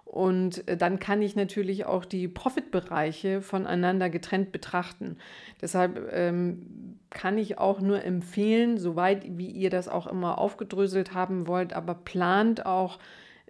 Und 0.04 0.68
äh, 0.68 0.76
dann 0.76 0.98
kann 0.98 1.22
ich 1.22 1.36
natürlich 1.36 1.86
auch 1.86 2.04
die 2.04 2.28
Profitbereiche 2.28 3.40
voneinander 3.40 4.10
getrennt 4.10 4.52
betrachten. 4.52 5.16
Deshalb 5.60 6.10
ähm, 6.12 6.98
kann 7.08 7.38
ich 7.38 7.58
auch 7.58 7.80
nur 7.80 8.04
empfehlen, 8.04 8.78
soweit 8.78 9.38
wie 9.38 9.50
ihr 9.50 9.70
das 9.70 9.88
auch 9.88 10.06
immer 10.06 10.38
aufgedröselt 10.38 11.14
haben 11.14 11.46
wollt, 11.46 11.72
aber 11.72 11.94
plant 11.94 12.66
auch 12.66 12.98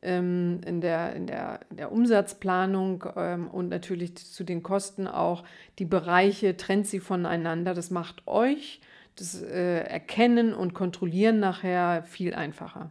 ähm, 0.02 0.60
in, 0.66 0.80
der, 0.80 1.14
in, 1.14 1.26
der, 1.26 1.60
in 1.70 1.76
der 1.76 1.92
Umsatzplanung 1.92 3.04
ähm, 3.16 3.48
und 3.48 3.68
natürlich 3.68 4.16
zu 4.16 4.44
den 4.44 4.62
Kosten 4.62 5.06
auch 5.06 5.44
die 5.78 5.84
Bereiche, 5.84 6.56
trennt 6.56 6.86
sie 6.86 7.00
voneinander. 7.00 7.74
Das 7.74 7.90
macht 7.90 8.26
euch 8.26 8.80
das 9.16 9.42
äh, 9.42 9.80
Erkennen 9.80 10.54
und 10.54 10.74
Kontrollieren 10.74 11.38
nachher 11.38 12.02
viel 12.04 12.34
einfacher. 12.34 12.90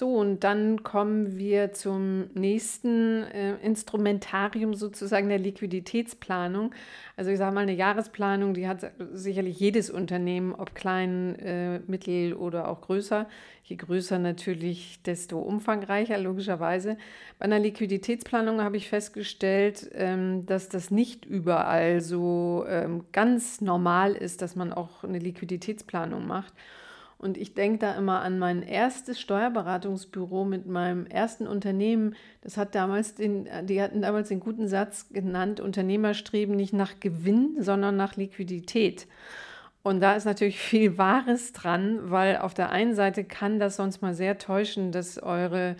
So, 0.00 0.14
und 0.14 0.44
dann 0.44 0.82
kommen 0.82 1.36
wir 1.36 1.74
zum 1.74 2.30
nächsten 2.32 3.22
äh, 3.24 3.56
Instrumentarium 3.56 4.72
sozusagen 4.72 5.28
der 5.28 5.38
Liquiditätsplanung. 5.38 6.74
Also 7.18 7.30
ich 7.30 7.36
sage 7.36 7.54
mal, 7.54 7.60
eine 7.60 7.74
Jahresplanung, 7.74 8.54
die 8.54 8.66
hat 8.66 8.92
sicherlich 9.12 9.60
jedes 9.60 9.90
Unternehmen, 9.90 10.54
ob 10.54 10.74
klein, 10.74 11.38
äh, 11.40 11.80
mittel 11.80 12.32
oder 12.32 12.68
auch 12.68 12.80
größer. 12.80 13.28
Je 13.62 13.76
größer 13.76 14.18
natürlich, 14.18 15.02
desto 15.02 15.38
umfangreicher, 15.38 16.16
logischerweise. 16.16 16.96
Bei 17.38 17.44
einer 17.44 17.58
Liquiditätsplanung 17.58 18.62
habe 18.62 18.78
ich 18.78 18.88
festgestellt, 18.88 19.90
ähm, 19.92 20.46
dass 20.46 20.70
das 20.70 20.90
nicht 20.90 21.26
überall 21.26 22.00
so 22.00 22.64
ähm, 22.66 23.04
ganz 23.12 23.60
normal 23.60 24.14
ist, 24.14 24.40
dass 24.40 24.56
man 24.56 24.72
auch 24.72 25.04
eine 25.04 25.18
Liquiditätsplanung 25.18 26.26
macht. 26.26 26.54
Und 27.20 27.36
ich 27.36 27.52
denke 27.52 27.80
da 27.80 27.92
immer 27.96 28.22
an 28.22 28.38
mein 28.38 28.62
erstes 28.62 29.20
Steuerberatungsbüro 29.20 30.46
mit 30.46 30.66
meinem 30.66 31.04
ersten 31.04 31.46
Unternehmen. 31.46 32.14
Das 32.40 32.56
hat 32.56 32.74
damals 32.74 33.14
den, 33.14 33.46
die 33.64 33.82
hatten 33.82 34.00
damals 34.00 34.28
den 34.28 34.40
guten 34.40 34.68
Satz 34.68 35.10
genannt, 35.10 35.60
Unternehmer 35.60 36.14
streben 36.14 36.56
nicht 36.56 36.72
nach 36.72 36.98
Gewinn, 36.98 37.56
sondern 37.58 37.98
nach 37.98 38.16
Liquidität. 38.16 39.06
Und 39.82 40.00
da 40.00 40.14
ist 40.14 40.24
natürlich 40.24 40.58
viel 40.60 40.96
Wahres 40.96 41.52
dran, 41.52 42.10
weil 42.10 42.38
auf 42.38 42.54
der 42.54 42.70
einen 42.70 42.94
Seite 42.94 43.24
kann 43.24 43.58
das 43.58 43.76
sonst 43.76 44.00
mal 44.00 44.14
sehr 44.14 44.38
täuschen, 44.38 44.90
dass 44.90 45.22
eure 45.22 45.76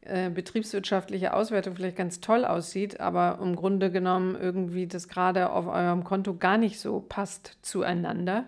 äh, 0.00 0.30
betriebswirtschaftliche 0.30 1.32
Auswertung 1.32 1.76
vielleicht 1.76 1.96
ganz 1.96 2.18
toll 2.18 2.44
aussieht, 2.44 2.98
aber 2.98 3.38
im 3.40 3.54
Grunde 3.54 3.92
genommen 3.92 4.34
irgendwie 4.34 4.88
das 4.88 5.06
gerade 5.06 5.50
auf 5.50 5.68
eurem 5.68 6.02
Konto 6.02 6.34
gar 6.34 6.58
nicht 6.58 6.80
so 6.80 6.98
passt 6.98 7.58
zueinander. 7.62 8.46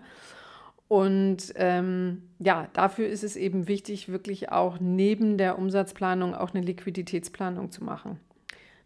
Und 0.87 1.53
ähm, 1.55 2.21
ja, 2.39 2.67
dafür 2.73 3.07
ist 3.07 3.23
es 3.23 3.35
eben 3.35 3.67
wichtig, 3.67 4.09
wirklich 4.09 4.51
auch 4.51 4.79
neben 4.79 5.37
der 5.37 5.57
Umsatzplanung 5.57 6.35
auch 6.35 6.53
eine 6.53 6.63
Liquiditätsplanung 6.63 7.71
zu 7.71 7.83
machen. 7.83 8.19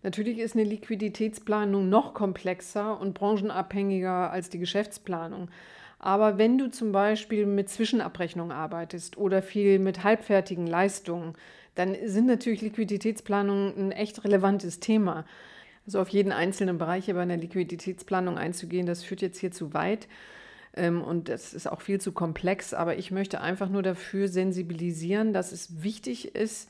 Natürlich 0.01 0.39
ist 0.39 0.55
eine 0.55 0.63
Liquiditätsplanung 0.63 1.89
noch 1.89 2.13
komplexer 2.13 2.99
und 2.99 3.13
branchenabhängiger 3.13 4.31
als 4.31 4.49
die 4.49 4.59
Geschäftsplanung. 4.59 5.49
Aber 5.99 6.37
wenn 6.37 6.57
du 6.57 6.71
zum 6.71 6.93
Beispiel 6.93 7.45
mit 7.45 7.67
Zwischenabrechnungen 7.67 8.53
arbeitest 8.53 9.17
oder 9.17 9.41
viel 9.41 9.79
mit 9.79 10.05
halbfertigen 10.05 10.65
Leistungen, 10.65 11.33
dann 11.75 11.97
sind 12.05 12.27
natürlich 12.27 12.61
Liquiditätsplanungen 12.61 13.75
ein 13.77 13.91
echt 13.91 14.23
relevantes 14.23 14.79
Thema. 14.79 15.25
Also 15.85 15.99
auf 15.99 16.09
jeden 16.09 16.31
einzelnen 16.31 16.77
Bereich 16.77 17.07
bei 17.07 17.19
einer 17.19 17.35
Liquiditätsplanung 17.35 18.37
einzugehen, 18.37 18.85
das 18.85 19.03
führt 19.03 19.21
jetzt 19.21 19.39
hier 19.39 19.51
zu 19.51 19.73
weit. 19.73 20.07
Ähm, 20.75 21.01
und 21.01 21.29
das 21.29 21.53
ist 21.53 21.69
auch 21.71 21.81
viel 21.81 21.99
zu 21.99 22.11
komplex, 22.11 22.73
aber 22.73 22.97
ich 22.97 23.11
möchte 23.11 23.41
einfach 23.41 23.69
nur 23.69 23.83
dafür 23.83 24.27
sensibilisieren, 24.27 25.33
dass 25.33 25.51
es 25.51 25.83
wichtig 25.83 26.35
ist, 26.35 26.69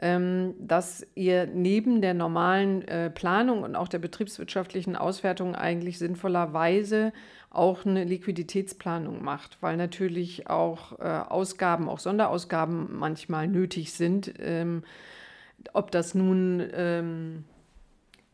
ähm, 0.00 0.54
dass 0.58 1.06
ihr 1.14 1.46
neben 1.46 2.00
der 2.00 2.14
normalen 2.14 2.82
äh, 2.88 3.10
Planung 3.10 3.62
und 3.62 3.76
auch 3.76 3.88
der 3.88 4.00
betriebswirtschaftlichen 4.00 4.96
Auswertung 4.96 5.54
eigentlich 5.54 5.98
sinnvollerweise 5.98 7.12
auch 7.50 7.86
eine 7.86 8.02
Liquiditätsplanung 8.02 9.22
macht, 9.22 9.58
weil 9.60 9.76
natürlich 9.76 10.48
auch 10.50 10.98
äh, 10.98 11.04
Ausgaben, 11.04 11.88
auch 11.88 12.00
Sonderausgaben 12.00 12.88
manchmal 12.98 13.46
nötig 13.46 13.92
sind. 13.92 14.34
Ähm, 14.40 14.82
ob 15.72 15.92
das 15.92 16.14
nun 16.14 16.60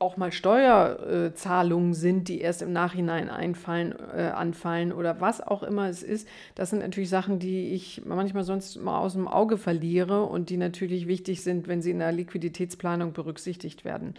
auch 0.01 0.17
mal 0.17 0.33
Steuerzahlungen 0.33 1.93
sind, 1.93 2.29
die 2.29 2.41
erst 2.41 2.63
im 2.63 2.73
Nachhinein 2.73 3.29
einfallen, 3.29 3.95
äh, 4.17 4.23
anfallen 4.23 4.93
oder 4.93 5.21
was 5.21 5.43
auch 5.43 5.63
immer 5.63 5.89
es 5.89 6.03
ist, 6.03 6.27
das 6.55 6.71
sind 6.71 6.79
natürlich 6.79 7.11
Sachen, 7.11 7.39
die 7.39 7.75
ich 7.75 8.03
manchmal 8.07 8.45
sonst 8.45 8.81
mal 8.83 8.99
aus 8.99 9.13
dem 9.13 9.29
Auge 9.29 9.59
verliere 9.59 10.25
und 10.25 10.49
die 10.49 10.57
natürlich 10.57 11.07
wichtig 11.07 11.43
sind, 11.43 11.69
wenn 11.69 11.83
sie 11.83 11.91
in 11.91 11.99
der 11.99 12.13
Liquiditätsplanung 12.13 13.13
berücksichtigt 13.13 13.85
werden. 13.85 14.15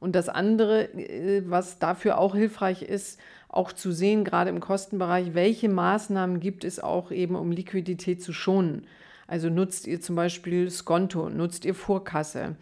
Und 0.00 0.16
das 0.16 0.28
andere, 0.28 0.92
äh, 0.94 1.44
was 1.46 1.78
dafür 1.78 2.18
auch 2.18 2.34
hilfreich 2.34 2.82
ist, 2.82 3.20
auch 3.48 3.72
zu 3.72 3.92
sehen, 3.92 4.24
gerade 4.24 4.50
im 4.50 4.58
Kostenbereich, 4.58 5.32
welche 5.34 5.68
Maßnahmen 5.68 6.40
gibt 6.40 6.64
es 6.64 6.80
auch 6.80 7.12
eben, 7.12 7.36
um 7.36 7.52
Liquidität 7.52 8.20
zu 8.20 8.32
schonen. 8.32 8.84
Also 9.28 9.48
nutzt 9.48 9.86
ihr 9.86 10.00
zum 10.00 10.16
Beispiel 10.16 10.68
Skonto, 10.72 11.30
nutzt 11.30 11.64
ihr 11.64 11.76
Vorkasse 11.76 12.56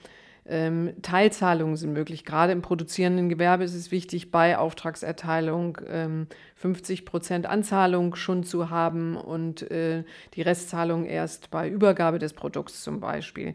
ähm, 0.47 0.93
Teilzahlungen 1.03 1.77
sind 1.77 1.93
möglich. 1.93 2.25
Gerade 2.25 2.53
im 2.53 2.63
produzierenden 2.63 3.29
Gewerbe 3.29 3.65
ist 3.65 3.75
es 3.75 3.91
wichtig, 3.91 4.31
bei 4.31 4.59
Auftragserteilung 4.59 5.79
ähm, 5.89 6.27
50 6.57 7.05
Prozent 7.05 7.47
Anzahlung 7.47 8.17
schon 8.17 8.43
zu 8.43 8.71
haben 8.71 9.17
und 9.17 9.71
äh, 9.71 10.05
die 10.35 10.43
Restzahlung 10.43 11.07
erst 11.07 11.51
bei 11.51 11.69
Übergabe 11.69 12.19
des 12.19 12.33
Produkts 12.33 12.83
zum 12.83 13.01
Beispiel. 13.01 13.55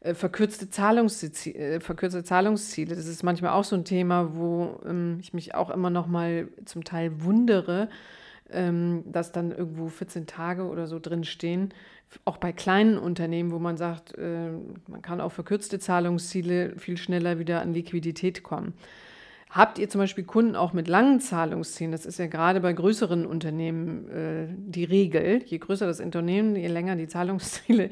Äh, 0.00 0.14
verkürzte, 0.14 0.70
Zahlungsziele, 0.70 1.58
äh, 1.58 1.80
verkürzte 1.80 2.22
Zahlungsziele, 2.22 2.94
das 2.94 3.06
ist 3.06 3.24
manchmal 3.24 3.52
auch 3.52 3.64
so 3.64 3.74
ein 3.74 3.84
Thema, 3.84 4.36
wo 4.36 4.80
ähm, 4.86 5.18
ich 5.20 5.32
mich 5.34 5.54
auch 5.54 5.70
immer 5.70 5.90
noch 5.90 6.06
mal 6.06 6.48
zum 6.66 6.84
Teil 6.84 7.22
wundere, 7.22 7.88
ähm, 8.52 9.04
dass 9.06 9.32
dann 9.32 9.52
irgendwo 9.52 9.88
14 9.88 10.26
Tage 10.26 10.64
oder 10.64 10.86
so 10.86 10.98
drin 10.98 11.24
stehen. 11.24 11.72
Auch 12.24 12.38
bei 12.38 12.52
kleinen 12.52 12.98
Unternehmen, 12.98 13.52
wo 13.52 13.58
man 13.58 13.76
sagt, 13.76 14.16
äh, 14.16 14.50
man 14.86 15.02
kann 15.02 15.20
auf 15.20 15.34
verkürzte 15.34 15.78
Zahlungsziele 15.78 16.76
viel 16.78 16.96
schneller 16.96 17.38
wieder 17.38 17.60
an 17.60 17.74
Liquidität 17.74 18.42
kommen. 18.42 18.74
Habt 19.50 19.78
ihr 19.78 19.88
zum 19.88 20.00
Beispiel 20.00 20.24
Kunden 20.24 20.56
auch 20.56 20.72
mit 20.72 20.88
langen 20.88 21.20
Zahlungszielen? 21.20 21.92
Das 21.92 22.04
ist 22.04 22.18
ja 22.18 22.26
gerade 22.26 22.60
bei 22.60 22.72
größeren 22.72 23.24
Unternehmen 23.24 24.08
äh, 24.10 24.46
die 24.50 24.84
Regel. 24.84 25.42
Je 25.44 25.58
größer 25.58 25.86
das 25.86 26.00
Unternehmen, 26.00 26.54
je 26.54 26.68
länger 26.68 26.96
die 26.96 27.08
Zahlungsziele, 27.08 27.90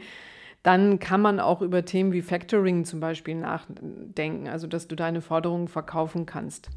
dann 0.62 0.98
kann 0.98 1.22
man 1.22 1.40
auch 1.40 1.62
über 1.62 1.84
Themen 1.84 2.12
wie 2.12 2.22
Factoring 2.22 2.84
zum 2.84 3.00
Beispiel 3.00 3.36
nachdenken, 3.36 4.48
also 4.48 4.66
dass 4.66 4.88
du 4.88 4.96
deine 4.96 5.22
Forderungen 5.22 5.68
verkaufen 5.68 6.26
kannst. 6.26 6.68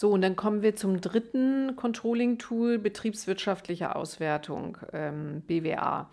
So, 0.00 0.08
und 0.08 0.22
dann 0.22 0.34
kommen 0.34 0.62
wir 0.62 0.76
zum 0.76 1.02
dritten 1.02 1.76
Controlling-Tool, 1.76 2.78
betriebswirtschaftliche 2.78 3.94
Auswertung, 3.94 4.78
ähm, 4.94 5.42
BWA. 5.46 6.08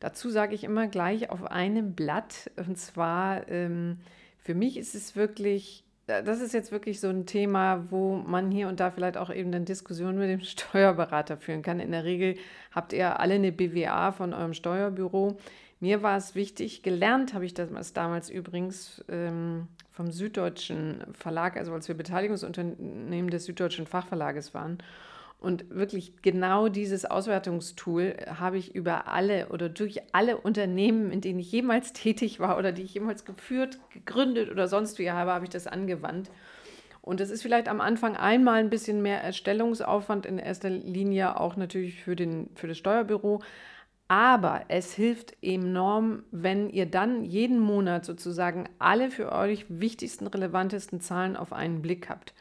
Dazu 0.00 0.28
sage 0.28 0.56
ich 0.56 0.64
immer 0.64 0.88
gleich 0.88 1.30
auf 1.30 1.44
einem 1.48 1.92
Blatt. 1.92 2.50
Und 2.56 2.76
zwar, 2.78 3.48
ähm, 3.48 3.98
für 4.38 4.56
mich 4.56 4.76
ist 4.76 4.96
es 4.96 5.14
wirklich, 5.14 5.84
das 6.08 6.40
ist 6.40 6.52
jetzt 6.52 6.72
wirklich 6.72 6.98
so 6.98 7.06
ein 7.10 7.26
Thema, 7.26 7.86
wo 7.90 8.16
man 8.16 8.50
hier 8.50 8.66
und 8.66 8.80
da 8.80 8.90
vielleicht 8.90 9.16
auch 9.16 9.30
eben 9.30 9.54
eine 9.54 9.64
Diskussion 9.64 10.18
mit 10.18 10.30
dem 10.30 10.40
Steuerberater 10.42 11.36
führen 11.36 11.62
kann. 11.62 11.78
In 11.78 11.92
der 11.92 12.02
Regel 12.02 12.34
habt 12.72 12.92
ihr 12.92 13.20
alle 13.20 13.34
eine 13.34 13.52
BWA 13.52 14.10
von 14.10 14.34
eurem 14.34 14.52
Steuerbüro. 14.52 15.38
Mir 15.80 16.02
war 16.02 16.16
es 16.16 16.34
wichtig, 16.34 16.82
gelernt 16.82 17.34
habe 17.34 17.44
ich 17.44 17.54
das 17.54 17.92
damals 17.92 18.30
übrigens 18.30 19.04
ähm, 19.08 19.68
vom 19.92 20.10
Süddeutschen 20.10 21.04
Verlag, 21.12 21.56
also 21.56 21.72
als 21.72 21.86
wir 21.86 21.96
Beteiligungsunternehmen 21.96 23.30
des 23.30 23.44
Süddeutschen 23.44 23.86
Fachverlages 23.86 24.54
waren. 24.54 24.78
Und 25.40 25.70
wirklich 25.70 26.20
genau 26.20 26.68
dieses 26.68 27.04
Auswertungstool 27.04 28.16
habe 28.26 28.58
ich 28.58 28.74
über 28.74 29.06
alle 29.06 29.50
oder 29.50 29.68
durch 29.68 30.00
alle 30.12 30.36
Unternehmen, 30.36 31.12
in 31.12 31.20
denen 31.20 31.38
ich 31.38 31.52
jemals 31.52 31.92
tätig 31.92 32.40
war 32.40 32.58
oder 32.58 32.72
die 32.72 32.82
ich 32.82 32.94
jemals 32.94 33.24
geführt, 33.24 33.78
gegründet 33.92 34.50
oder 34.50 34.66
sonst 34.66 34.98
wie 34.98 35.12
habe, 35.12 35.32
habe 35.32 35.44
ich 35.44 35.50
das 35.50 35.68
angewandt. 35.68 36.28
Und 37.02 37.20
es 37.20 37.30
ist 37.30 37.42
vielleicht 37.42 37.68
am 37.68 37.80
Anfang 37.80 38.16
einmal 38.16 38.58
ein 38.58 38.68
bisschen 38.68 39.00
mehr 39.00 39.22
Erstellungsaufwand 39.22 40.26
in 40.26 40.38
erster 40.38 40.68
Linie 40.68 41.40
auch 41.40 41.56
natürlich 41.56 42.02
für, 42.02 42.16
den, 42.16 42.50
für 42.56 42.66
das 42.66 42.76
Steuerbüro. 42.76 43.40
Aber 44.08 44.64
es 44.68 44.94
hilft 44.94 45.36
enorm, 45.42 46.24
wenn 46.30 46.70
ihr 46.70 46.86
dann 46.86 47.24
jeden 47.24 47.60
Monat 47.60 48.06
sozusagen 48.06 48.68
alle 48.78 49.10
für 49.10 49.32
euch 49.32 49.66
wichtigsten, 49.68 50.26
relevantesten 50.26 51.00
Zahlen 51.02 51.36
auf 51.36 51.52
einen 51.52 51.82
Blick 51.82 52.08
habt. 52.08 52.32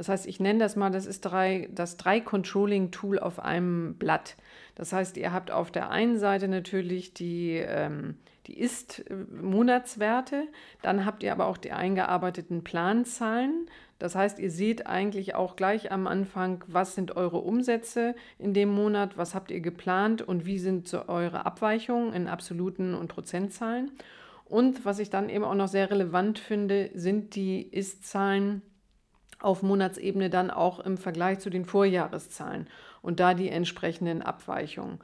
Das 0.00 0.08
heißt, 0.08 0.26
ich 0.26 0.40
nenne 0.40 0.60
das 0.60 0.76
mal, 0.76 0.88
das 0.88 1.04
ist 1.04 1.20
drei, 1.20 1.68
das 1.74 1.98
Drei-Controlling-Tool 1.98 3.18
auf 3.18 3.38
einem 3.38 3.96
Blatt. 3.96 4.38
Das 4.74 4.94
heißt, 4.94 5.18
ihr 5.18 5.30
habt 5.30 5.50
auf 5.50 5.70
der 5.70 5.90
einen 5.90 6.18
Seite 6.18 6.48
natürlich 6.48 7.12
die, 7.12 7.56
ähm, 7.56 8.14
die 8.46 8.58
Ist-Monatswerte, 8.58 10.44
dann 10.80 11.04
habt 11.04 11.22
ihr 11.22 11.32
aber 11.32 11.44
auch 11.44 11.58
die 11.58 11.72
eingearbeiteten 11.72 12.64
Planzahlen. 12.64 13.66
Das 13.98 14.14
heißt, 14.14 14.38
ihr 14.38 14.50
seht 14.50 14.86
eigentlich 14.86 15.34
auch 15.34 15.54
gleich 15.54 15.92
am 15.92 16.06
Anfang, 16.06 16.64
was 16.66 16.94
sind 16.94 17.14
eure 17.14 17.40
Umsätze 17.40 18.14
in 18.38 18.54
dem 18.54 18.70
Monat, 18.70 19.18
was 19.18 19.34
habt 19.34 19.50
ihr 19.50 19.60
geplant 19.60 20.22
und 20.22 20.46
wie 20.46 20.58
sind 20.58 20.88
so 20.88 21.08
eure 21.08 21.44
Abweichungen 21.44 22.14
in 22.14 22.26
absoluten 22.26 22.94
und 22.94 23.08
Prozentzahlen. 23.08 23.90
Und 24.46 24.86
was 24.86 24.98
ich 24.98 25.10
dann 25.10 25.28
eben 25.28 25.44
auch 25.44 25.54
noch 25.54 25.68
sehr 25.68 25.90
relevant 25.90 26.38
finde, 26.38 26.88
sind 26.94 27.34
die 27.34 27.60
Ist-Zahlen 27.60 28.62
auf 29.40 29.62
Monatsebene 29.62 30.30
dann 30.30 30.50
auch 30.50 30.80
im 30.80 30.98
Vergleich 30.98 31.40
zu 31.40 31.50
den 31.50 31.64
Vorjahreszahlen 31.64 32.66
und 33.02 33.20
da 33.20 33.34
die 33.34 33.48
entsprechenden 33.48 34.22
Abweichungen. 34.22 34.98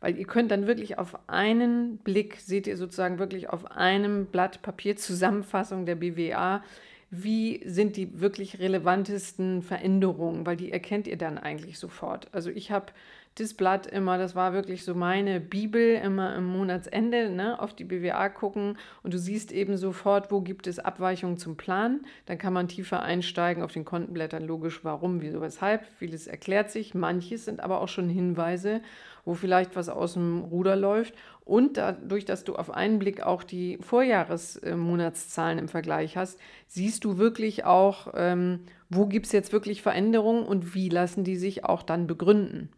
Weil 0.00 0.18
ihr 0.18 0.26
könnt 0.26 0.50
dann 0.50 0.66
wirklich 0.66 0.98
auf 0.98 1.16
einen 1.28 1.98
Blick, 1.98 2.40
seht 2.40 2.66
ihr 2.66 2.76
sozusagen 2.76 3.18
wirklich 3.18 3.50
auf 3.50 3.70
einem 3.70 4.26
Blatt 4.26 4.60
Papier 4.62 4.96
Zusammenfassung 4.96 5.86
der 5.86 5.94
BWA, 5.94 6.62
wie 7.10 7.60
sind 7.66 7.96
die 7.96 8.20
wirklich 8.20 8.58
relevantesten 8.58 9.62
Veränderungen, 9.62 10.46
weil 10.46 10.56
die 10.56 10.72
erkennt 10.72 11.06
ihr 11.06 11.18
dann 11.18 11.38
eigentlich 11.38 11.78
sofort. 11.78 12.28
Also 12.32 12.50
ich 12.50 12.72
habe 12.72 12.86
das 13.36 13.54
Blatt 13.54 13.86
immer, 13.86 14.18
das 14.18 14.34
war 14.34 14.52
wirklich 14.52 14.84
so 14.84 14.94
meine 14.94 15.40
Bibel, 15.40 15.94
immer 15.94 16.34
im 16.36 16.44
Monatsende 16.44 17.30
ne, 17.30 17.58
auf 17.58 17.74
die 17.74 17.84
BWA 17.84 18.28
gucken 18.28 18.76
und 19.02 19.14
du 19.14 19.18
siehst 19.18 19.52
eben 19.52 19.78
sofort, 19.78 20.30
wo 20.30 20.42
gibt 20.42 20.66
es 20.66 20.78
Abweichungen 20.78 21.38
zum 21.38 21.56
Plan. 21.56 22.02
Dann 22.26 22.36
kann 22.36 22.52
man 22.52 22.68
tiefer 22.68 23.02
einsteigen 23.02 23.62
auf 23.62 23.72
den 23.72 23.86
Kontenblättern, 23.86 24.44
logisch, 24.44 24.84
warum, 24.84 25.22
wieso, 25.22 25.40
weshalb. 25.40 25.86
Vieles 25.98 26.26
erklärt 26.26 26.70
sich, 26.70 26.94
manches 26.94 27.46
sind 27.46 27.60
aber 27.60 27.80
auch 27.80 27.88
schon 27.88 28.10
Hinweise, 28.10 28.82
wo 29.24 29.32
vielleicht 29.32 29.76
was 29.76 29.88
aus 29.88 30.12
dem 30.12 30.42
Ruder 30.42 30.76
läuft. 30.76 31.14
Und 31.46 31.78
dadurch, 31.78 32.26
dass 32.26 32.44
du 32.44 32.54
auf 32.54 32.70
einen 32.70 32.98
Blick 32.98 33.22
auch 33.22 33.44
die 33.44 33.78
Vorjahresmonatszahlen 33.80 35.58
im 35.58 35.68
Vergleich 35.68 36.18
hast, 36.18 36.38
siehst 36.66 37.04
du 37.04 37.16
wirklich 37.16 37.64
auch, 37.64 38.12
ähm, 38.14 38.60
wo 38.90 39.06
gibt 39.06 39.26
es 39.26 39.32
jetzt 39.32 39.52
wirklich 39.52 39.80
Veränderungen 39.80 40.44
und 40.44 40.74
wie 40.74 40.90
lassen 40.90 41.24
die 41.24 41.36
sich 41.36 41.64
auch 41.64 41.82
dann 41.82 42.06
begründen. 42.06 42.68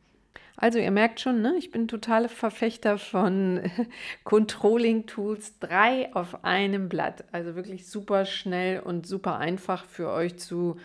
Also 0.57 0.79
ihr 0.79 0.91
merkt 0.91 1.21
schon, 1.21 1.43
ne, 1.43 1.55
ich 1.59 1.71
bin 1.71 1.89
totale 1.89 2.29
Verfechter 2.29 2.99
von 2.99 3.61
Controlling-Tools, 4.25 5.59
drei 5.59 6.15
auf 6.15 6.45
einem 6.45 6.89
Blatt. 6.89 7.25
Also 7.33 7.57
wirklich 7.57 7.87
super 7.87 8.25
schnell 8.25 8.81
und 8.81 9.07
super 9.07 9.39
einfach 9.39 9.85
für 9.85 10.11
euch 10.11 10.39
zu 10.39 10.77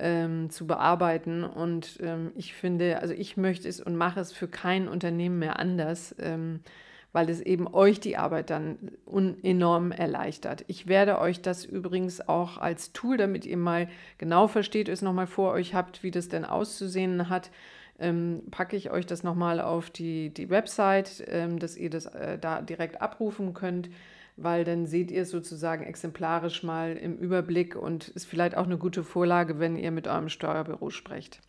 ähm, 0.00 0.50
zu 0.50 0.66
bearbeiten. 0.66 1.44
Und 1.44 1.98
ähm, 2.00 2.32
ich 2.34 2.54
finde, 2.54 3.00
also 3.00 3.14
ich 3.14 3.36
möchte 3.36 3.68
es 3.68 3.80
und 3.80 3.96
mache 3.96 4.20
es 4.20 4.32
für 4.32 4.48
kein 4.48 4.88
Unternehmen 4.88 5.38
mehr 5.38 5.58
anders, 5.58 6.14
ähm, 6.18 6.60
weil 7.12 7.28
es 7.28 7.40
eben 7.40 7.72
euch 7.72 8.00
die 8.00 8.16
Arbeit 8.16 8.50
dann 8.50 8.78
enorm 9.42 9.90
erleichtert. 9.90 10.64
Ich 10.68 10.86
werde 10.86 11.18
euch 11.18 11.42
das 11.42 11.64
übrigens 11.64 12.26
auch 12.28 12.56
als 12.56 12.92
Tool, 12.92 13.16
damit 13.16 13.46
ihr 13.46 13.56
mal 13.56 13.88
genau 14.16 14.46
versteht, 14.46 14.88
es 14.88 15.02
nochmal 15.02 15.26
vor 15.26 15.52
euch 15.52 15.74
habt, 15.74 16.02
wie 16.02 16.12
das 16.12 16.28
denn 16.28 16.44
auszusehen 16.44 17.28
hat, 17.28 17.50
ähm, 18.00 18.42
packe 18.50 18.76
ich 18.76 18.90
euch 18.90 19.06
das 19.06 19.22
nochmal 19.22 19.60
auf 19.60 19.90
die, 19.90 20.34
die 20.34 20.50
Website, 20.50 21.24
ähm, 21.28 21.58
dass 21.58 21.76
ihr 21.76 21.90
das 21.90 22.06
äh, 22.06 22.38
da 22.38 22.62
direkt 22.62 23.00
abrufen 23.00 23.54
könnt 23.54 23.90
weil 24.42 24.64
dann 24.64 24.86
seht 24.86 25.10
ihr 25.10 25.22
es 25.22 25.30
sozusagen 25.30 25.84
exemplarisch 25.84 26.62
mal 26.62 26.96
im 26.96 27.16
Überblick 27.18 27.76
und 27.76 28.08
ist 28.08 28.26
vielleicht 28.26 28.56
auch 28.56 28.64
eine 28.64 28.78
gute 28.78 29.04
Vorlage, 29.04 29.58
wenn 29.58 29.76
ihr 29.76 29.90
mit 29.90 30.08
eurem 30.08 30.28
Steuerbüro 30.28 30.90
sprecht. 30.90 31.40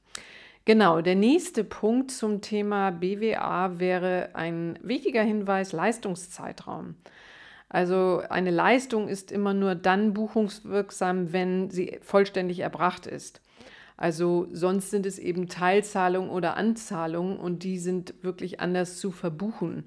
Genau, 0.66 1.02
der 1.02 1.16
nächste 1.16 1.64
Punkt 1.64 2.12
zum 2.12 2.42
Thema 2.42 2.92
BWA 2.92 3.80
wäre 3.80 4.30
ein 4.34 4.78
wichtiger 4.84 5.24
Hinweis, 5.24 5.72
Leistungszeitraum. 5.72 6.96
Also 7.68 8.22
eine 8.30 8.52
Leistung 8.52 9.08
ist 9.08 9.32
immer 9.32 9.54
nur 9.54 9.76
dann 9.76 10.14
buchungswirksam, 10.14 11.34
wenn 11.34 11.72
sie 11.72 11.98
vollständig 12.02 12.60
erbracht 12.60 13.08
ist. 13.08 13.42
Also 14.02 14.48
sonst 14.52 14.90
sind 14.90 15.06
es 15.06 15.20
eben 15.20 15.48
Teilzahlungen 15.48 16.32
oder 16.32 16.58
Anzahlungen 16.58 17.38
und 17.38 17.62
die 17.62 17.78
sind 17.78 18.16
wirklich 18.24 18.60
anders 18.60 18.98
zu 18.98 19.12
verbuchen. 19.12 19.84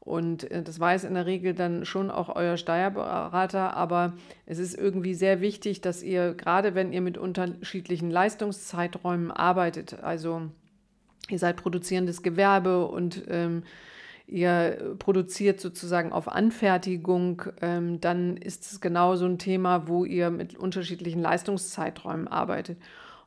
Und 0.00 0.50
äh, 0.50 0.60
das 0.64 0.80
weiß 0.80 1.04
in 1.04 1.14
der 1.14 1.26
Regel 1.26 1.54
dann 1.54 1.84
schon 1.84 2.10
auch 2.10 2.34
euer 2.34 2.56
Steuerberater, 2.56 3.76
aber 3.76 4.14
es 4.44 4.58
ist 4.58 4.76
irgendwie 4.76 5.14
sehr 5.14 5.40
wichtig, 5.40 5.80
dass 5.80 6.02
ihr, 6.02 6.34
gerade 6.34 6.74
wenn 6.74 6.92
ihr 6.92 7.00
mit 7.00 7.16
unterschiedlichen 7.16 8.10
Leistungszeiträumen 8.10 9.30
arbeitet, 9.30 10.02
also 10.02 10.50
ihr 11.28 11.38
seid 11.38 11.54
produzierendes 11.54 12.24
Gewerbe 12.24 12.88
und 12.88 13.22
ähm, 13.28 13.62
ihr 14.26 14.96
produziert 14.98 15.60
sozusagen 15.60 16.10
auf 16.10 16.26
Anfertigung, 16.26 17.42
ähm, 17.62 18.00
dann 18.00 18.36
ist 18.36 18.72
es 18.72 18.80
genau 18.80 19.14
so 19.14 19.26
ein 19.26 19.38
Thema, 19.38 19.86
wo 19.86 20.04
ihr 20.04 20.30
mit 20.30 20.56
unterschiedlichen 20.56 21.22
Leistungszeiträumen 21.22 22.26
arbeitet. 22.26 22.78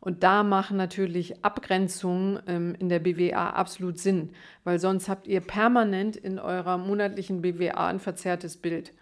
Und 0.07 0.23
da 0.23 0.41
machen 0.41 0.77
natürlich 0.77 1.43
Abgrenzungen 1.43 2.39
ähm, 2.47 2.75
in 2.79 2.87
der 2.87 2.99
BWA 2.99 3.49
absolut 3.49 3.99
Sinn, 3.99 4.29
weil 4.63 4.79
sonst 4.79 5.09
habt 5.09 5.27
ihr 5.27 5.41
permanent 5.41 6.15
in 6.15 6.39
eurer 6.39 6.77
monatlichen 6.77 7.41
BWA 7.41 7.87
ein 7.87 7.99
verzerrtes 7.99 8.55
Bild. 8.55 8.93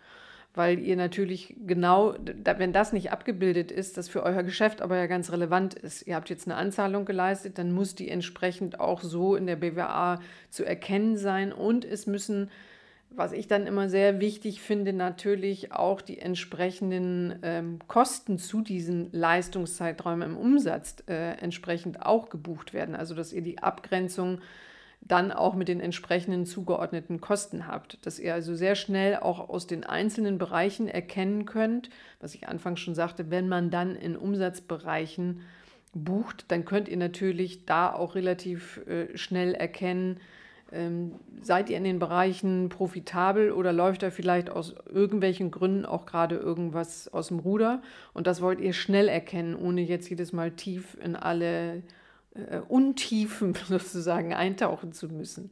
Weil 0.55 0.79
ihr 0.79 0.95
natürlich 0.95 1.55
genau, 1.63 2.15
wenn 2.25 2.73
das 2.73 2.91
nicht 2.91 3.11
abgebildet 3.11 3.71
ist, 3.71 3.97
das 3.97 4.09
für 4.09 4.23
euer 4.23 4.41
Geschäft 4.41 4.81
aber 4.81 4.97
ja 4.97 5.05
ganz 5.05 5.31
relevant 5.31 5.75
ist. 5.75 6.07
Ihr 6.07 6.15
habt 6.15 6.31
jetzt 6.31 6.47
eine 6.47 6.55
Anzahlung 6.55 7.05
geleistet, 7.05 7.59
dann 7.59 7.71
muss 7.71 7.93
die 7.93 8.09
entsprechend 8.09 8.79
auch 8.79 9.03
so 9.03 9.35
in 9.35 9.45
der 9.45 9.57
BWA 9.57 10.19
zu 10.49 10.65
erkennen 10.65 11.17
sein 11.17 11.53
und 11.53 11.85
es 11.85 12.07
müssen 12.07 12.49
was 13.09 13.31
ich 13.31 13.47
dann 13.47 13.67
immer 13.67 13.89
sehr 13.89 14.19
wichtig 14.19 14.61
finde, 14.61 14.93
natürlich 14.93 15.71
auch 15.71 16.01
die 16.01 16.19
entsprechenden 16.19 17.39
ähm, 17.43 17.79
Kosten 17.87 18.37
zu 18.37 18.61
diesen 18.61 19.09
Leistungszeiträumen 19.11 20.31
im 20.31 20.37
Umsatz 20.37 20.97
äh, 21.07 21.37
entsprechend 21.37 22.05
auch 22.05 22.29
gebucht 22.29 22.73
werden. 22.73 22.95
Also 22.95 23.15
dass 23.15 23.31
ihr 23.31 23.41
die 23.41 23.59
Abgrenzung 23.59 24.39
dann 25.01 25.31
auch 25.31 25.53
mit 25.53 25.67
den 25.67 25.79
entsprechenden 25.79 26.45
zugeordneten 26.45 27.21
Kosten 27.21 27.67
habt. 27.67 28.05
Dass 28.05 28.19
ihr 28.19 28.33
also 28.33 28.55
sehr 28.55 28.75
schnell 28.75 29.17
auch 29.17 29.49
aus 29.49 29.67
den 29.67 29.83
einzelnen 29.83 30.37
Bereichen 30.37 30.87
erkennen 30.87 31.45
könnt, 31.45 31.89
was 32.19 32.33
ich 32.33 32.47
anfangs 32.47 32.79
schon 32.79 32.95
sagte, 32.95 33.29
wenn 33.29 33.47
man 33.47 33.69
dann 33.69 33.95
in 33.95 34.17
Umsatzbereichen 34.17 35.41
bucht, 35.93 36.45
dann 36.49 36.65
könnt 36.65 36.89
ihr 36.89 36.97
natürlich 36.97 37.65
da 37.65 37.93
auch 37.93 38.15
relativ 38.15 38.85
äh, 38.87 39.15
schnell 39.15 39.53
erkennen, 39.53 40.19
ähm, 40.75 41.15
seid 41.41 41.69
ihr 41.69 41.77
in 41.77 41.83
den 41.83 41.99
Bereichen 41.99 42.69
profitabel 42.69 43.51
oder 43.51 43.71
läuft 43.71 44.03
da 44.03 44.11
vielleicht 44.11 44.49
aus 44.49 44.75
irgendwelchen 44.91 45.49
Gründen 45.51 45.85
auch 45.85 46.05
gerade 46.05 46.35
irgendwas 46.35 47.07
aus 47.07 47.29
dem 47.29 47.39
Ruder? 47.39 47.81
Und 48.13 48.27
das 48.27 48.41
wollt 48.41 48.59
ihr 48.59 48.73
schnell 48.73 49.07
erkennen, 49.07 49.55
ohne 49.55 49.81
jetzt 49.81 50.09
jedes 50.09 50.33
Mal 50.33 50.51
tief 50.51 50.97
in 51.03 51.15
alle 51.15 51.83
äh, 52.33 52.59
Untiefen 52.67 53.55
sozusagen 53.67 54.33
eintauchen 54.33 54.91
zu 54.91 55.07
müssen. 55.07 55.51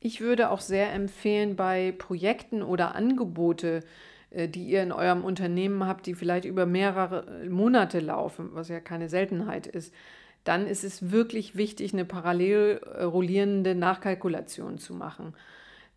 Ich 0.00 0.22
würde 0.22 0.50
auch 0.50 0.60
sehr 0.60 0.92
empfehlen, 0.92 1.54
bei 1.54 1.92
Projekten 1.98 2.62
oder 2.62 2.94
Angebote, 2.94 3.84
die 4.30 4.64
ihr 4.64 4.82
in 4.82 4.92
eurem 4.92 5.24
Unternehmen 5.24 5.86
habt, 5.86 6.06
die 6.06 6.14
vielleicht 6.14 6.44
über 6.44 6.66
mehrere 6.66 7.24
Monate 7.48 8.00
laufen, 8.00 8.50
was 8.52 8.68
ja 8.68 8.80
keine 8.80 9.08
Seltenheit 9.08 9.66
ist, 9.66 9.92
dann 10.44 10.66
ist 10.66 10.84
es 10.84 11.10
wirklich 11.10 11.56
wichtig, 11.56 11.92
eine 11.92 12.04
parallel 12.04 12.80
äh, 12.94 13.02
rollierende 13.02 13.74
Nachkalkulation 13.74 14.78
zu 14.78 14.94
machen. 14.94 15.34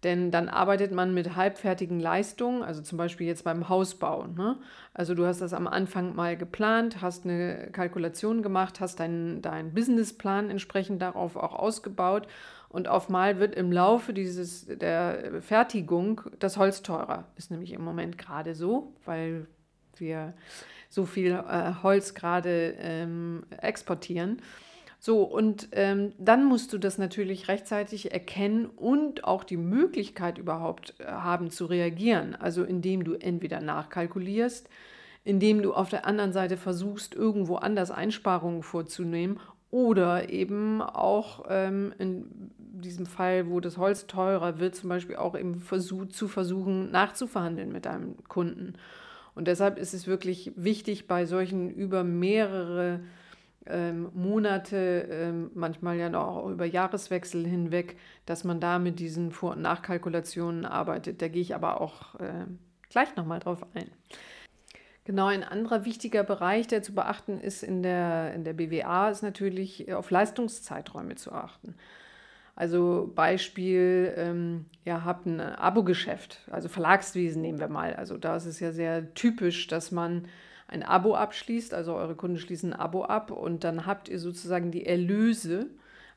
Denn 0.03 0.31
dann 0.31 0.49
arbeitet 0.49 0.91
man 0.91 1.13
mit 1.13 1.35
halbfertigen 1.35 1.99
Leistungen, 1.99 2.63
also 2.63 2.81
zum 2.81 2.97
Beispiel 2.97 3.27
jetzt 3.27 3.43
beim 3.43 3.69
Hausbau. 3.69 4.25
Ne? 4.25 4.57
Also 4.95 5.13
du 5.13 5.25
hast 5.25 5.41
das 5.41 5.53
am 5.53 5.67
Anfang 5.67 6.15
mal 6.15 6.35
geplant, 6.35 7.01
hast 7.01 7.23
eine 7.23 7.69
Kalkulation 7.71 8.41
gemacht, 8.41 8.79
hast 8.79 8.99
deinen 8.99 9.43
dein 9.43 9.73
Businessplan 9.73 10.49
entsprechend 10.49 11.01
darauf 11.03 11.35
auch 11.35 11.53
ausgebaut 11.53 12.27
und 12.71 12.87
auf 12.87 13.09
mal 13.09 13.39
wird 13.39 13.53
im 13.53 13.71
Laufe 13.71 14.13
dieses, 14.13 14.65
der 14.65 15.41
Fertigung 15.41 16.21
das 16.39 16.57
Holz 16.57 16.81
teurer. 16.81 17.25
Ist 17.35 17.51
nämlich 17.51 17.73
im 17.73 17.83
Moment 17.83 18.17
gerade 18.17 18.55
so, 18.55 18.93
weil 19.05 19.47
wir 19.97 20.33
so 20.89 21.05
viel 21.05 21.31
äh, 21.31 21.73
Holz 21.83 22.13
gerade 22.13 22.75
ähm, 22.79 23.43
exportieren. 23.61 24.41
So, 24.99 25.23
und 25.23 25.69
ähm, 25.71 26.13
dann 26.17 26.45
musst 26.45 26.71
du 26.73 26.77
das 26.77 26.97
natürlich 26.97 27.47
rechtzeitig 27.47 28.13
erkennen 28.13 28.67
und 28.67 29.23
auch 29.23 29.43
die 29.43 29.57
Möglichkeit 29.57 30.37
überhaupt 30.37 30.93
äh, 30.99 31.05
haben 31.05 31.49
zu 31.49 31.65
reagieren. 31.65 32.35
Also 32.35 32.63
indem 32.63 33.03
du 33.03 33.15
entweder 33.15 33.59
nachkalkulierst, 33.59 34.69
indem 35.23 35.61
du 35.61 35.73
auf 35.73 35.89
der 35.89 36.05
anderen 36.05 36.31
Seite 36.31 36.55
versuchst, 36.55 37.15
irgendwo 37.15 37.55
anders 37.55 37.91
Einsparungen 37.91 38.63
vorzunehmen 38.63 39.39
oder 39.71 40.29
eben 40.29 40.81
auch 40.81 41.45
ähm, 41.49 41.93
in 41.97 42.51
diesem 42.71 43.05
Fall, 43.05 43.49
wo 43.49 43.59
das 43.59 43.77
Holz 43.77 44.07
teurer 44.07 44.59
wird, 44.59 44.75
zum 44.75 44.89
Beispiel 44.89 45.17
auch 45.17 45.37
eben 45.37 45.59
versuch, 45.59 46.07
zu 46.07 46.27
versuchen, 46.27 46.91
nachzuverhandeln 46.91 47.71
mit 47.71 47.85
deinem 47.85 48.23
Kunden. 48.27 48.73
Und 49.35 49.47
deshalb 49.47 49.77
ist 49.77 49.93
es 49.93 50.07
wirklich 50.07 50.51
wichtig, 50.55 51.07
bei 51.07 51.25
solchen 51.25 51.69
über 51.69 52.03
mehrere 52.03 53.01
ähm, 53.65 54.09
Monate, 54.13 55.07
ähm, 55.09 55.51
manchmal 55.53 55.97
ja 55.97 56.13
auch 56.19 56.49
über 56.49 56.65
Jahreswechsel 56.65 57.45
hinweg, 57.45 57.97
dass 58.25 58.43
man 58.43 58.59
da 58.59 58.79
mit 58.79 58.99
diesen 58.99 59.31
Vor- 59.31 59.51
und 59.51 59.61
Nachkalkulationen 59.61 60.65
arbeitet. 60.65 61.21
Da 61.21 61.27
gehe 61.27 61.41
ich 61.41 61.55
aber 61.55 61.79
auch 61.79 62.15
äh, 62.19 62.45
gleich 62.89 63.15
nochmal 63.15 63.39
drauf 63.39 63.65
ein. 63.73 63.89
Genau, 65.03 65.27
ein 65.27 65.43
anderer 65.43 65.85
wichtiger 65.85 66.23
Bereich, 66.23 66.67
der 66.67 66.83
zu 66.83 66.93
beachten 66.93 67.39
ist 67.39 67.63
in 67.63 67.81
der, 67.81 68.33
in 68.33 68.43
der 68.43 68.53
BWA, 68.53 69.09
ist 69.09 69.23
natürlich 69.23 69.91
auf 69.93 70.11
Leistungszeiträume 70.11 71.15
zu 71.15 71.31
achten. 71.31 71.75
Also 72.55 73.11
Beispiel, 73.15 74.13
ähm, 74.17 74.65
ihr 74.85 75.05
habt 75.05 75.25
ein 75.25 75.39
Abo-Geschäft, 75.39 76.39
also 76.51 76.69
Verlagswesen 76.69 77.41
nehmen 77.41 77.59
wir 77.59 77.69
mal. 77.69 77.95
Also 77.95 78.17
da 78.17 78.35
ist 78.35 78.45
es 78.45 78.59
ja 78.59 78.71
sehr 78.71 79.13
typisch, 79.13 79.67
dass 79.67 79.91
man 79.91 80.27
ein 80.67 80.83
Abo 80.83 81.15
abschließt, 81.15 81.73
also 81.73 81.95
eure 81.95 82.15
Kunden 82.15 82.37
schließen 82.37 82.73
ein 82.73 82.79
Abo 82.79 83.03
ab 83.03 83.31
und 83.31 83.63
dann 83.63 83.85
habt 83.85 84.09
ihr 84.09 84.19
sozusagen 84.19 84.71
die 84.71 84.85
Erlöse 84.85 85.67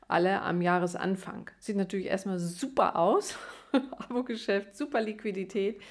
alle 0.07 0.41
am 0.41 0.61
Jahresanfang. 0.61 1.49
Sieht 1.59 1.77
natürlich 1.77 2.07
erstmal 2.07 2.39
super 2.39 2.95
aus, 2.95 3.37
Abo-Geschäft, 4.09 4.75
super 4.75 5.01
Liquidität. 5.01 5.81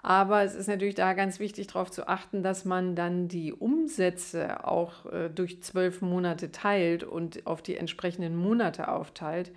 Aber 0.00 0.44
es 0.44 0.54
ist 0.54 0.68
natürlich 0.68 0.94
da 0.94 1.12
ganz 1.12 1.40
wichtig 1.40 1.66
darauf 1.66 1.90
zu 1.90 2.06
achten, 2.06 2.42
dass 2.42 2.64
man 2.64 2.94
dann 2.94 3.26
die 3.28 3.52
Umsätze 3.52 4.64
auch 4.66 5.06
äh, 5.06 5.28
durch 5.28 5.62
zwölf 5.62 6.02
Monate 6.02 6.52
teilt 6.52 7.02
und 7.02 7.46
auf 7.46 7.62
die 7.62 7.76
entsprechenden 7.76 8.36
Monate 8.36 8.88
aufteilt, 8.88 9.50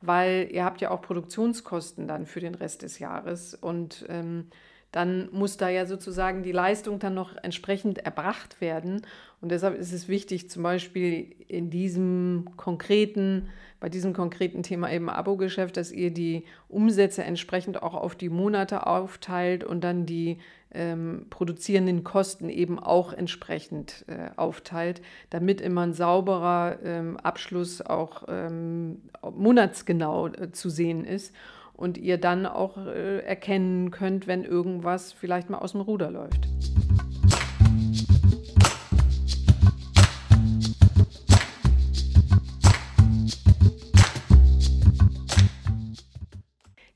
weil 0.00 0.48
ihr 0.50 0.64
habt 0.64 0.80
ja 0.80 0.90
auch 0.90 1.02
Produktionskosten 1.02 2.08
dann 2.08 2.26
für 2.26 2.40
den 2.40 2.56
Rest 2.56 2.82
des 2.82 2.98
Jahres. 2.98 3.54
Und 3.54 4.04
ähm, 4.08 4.48
dann 4.92 5.28
muss 5.32 5.56
da 5.56 5.68
ja 5.68 5.84
sozusagen 5.84 6.42
die 6.42 6.52
Leistung 6.52 6.98
dann 6.98 7.14
noch 7.14 7.36
entsprechend 7.42 7.98
erbracht 7.98 8.60
werden. 8.60 9.02
Und 9.40 9.50
deshalb 9.50 9.78
ist 9.78 9.92
es 9.92 10.08
wichtig, 10.08 10.48
zum 10.48 10.62
Beispiel 10.62 11.34
in 11.48 11.70
diesem 11.70 12.46
konkreten, 12.56 13.48
bei 13.78 13.88
diesem 13.88 14.14
konkreten 14.14 14.62
Thema 14.62 14.90
eben 14.90 15.10
Abo-Geschäft, 15.10 15.76
dass 15.76 15.92
ihr 15.92 16.10
die 16.10 16.44
Umsätze 16.68 17.24
entsprechend 17.24 17.82
auch 17.82 17.94
auf 17.94 18.14
die 18.14 18.30
Monate 18.30 18.86
aufteilt 18.86 19.64
und 19.64 19.84
dann 19.84 20.06
die 20.06 20.38
ähm, 20.72 21.26
produzierenden 21.30 22.02
Kosten 22.02 22.48
eben 22.48 22.78
auch 22.78 23.12
entsprechend 23.12 24.04
äh, 24.08 24.30
aufteilt, 24.36 25.02
damit 25.30 25.60
immer 25.60 25.82
ein 25.82 25.92
sauberer 25.92 26.78
ähm, 26.82 27.16
Abschluss 27.18 27.82
auch 27.82 28.24
ähm, 28.28 29.02
monatsgenau 29.22 30.28
äh, 30.28 30.52
zu 30.52 30.70
sehen 30.70 31.04
ist 31.04 31.34
und 31.76 31.98
ihr 31.98 32.18
dann 32.18 32.46
auch 32.46 32.78
äh, 32.78 33.18
erkennen 33.20 33.90
könnt, 33.90 34.26
wenn 34.26 34.44
irgendwas 34.44 35.12
vielleicht 35.12 35.50
mal 35.50 35.58
aus 35.58 35.72
dem 35.72 35.82
Ruder 35.82 36.10
läuft. 36.10 36.48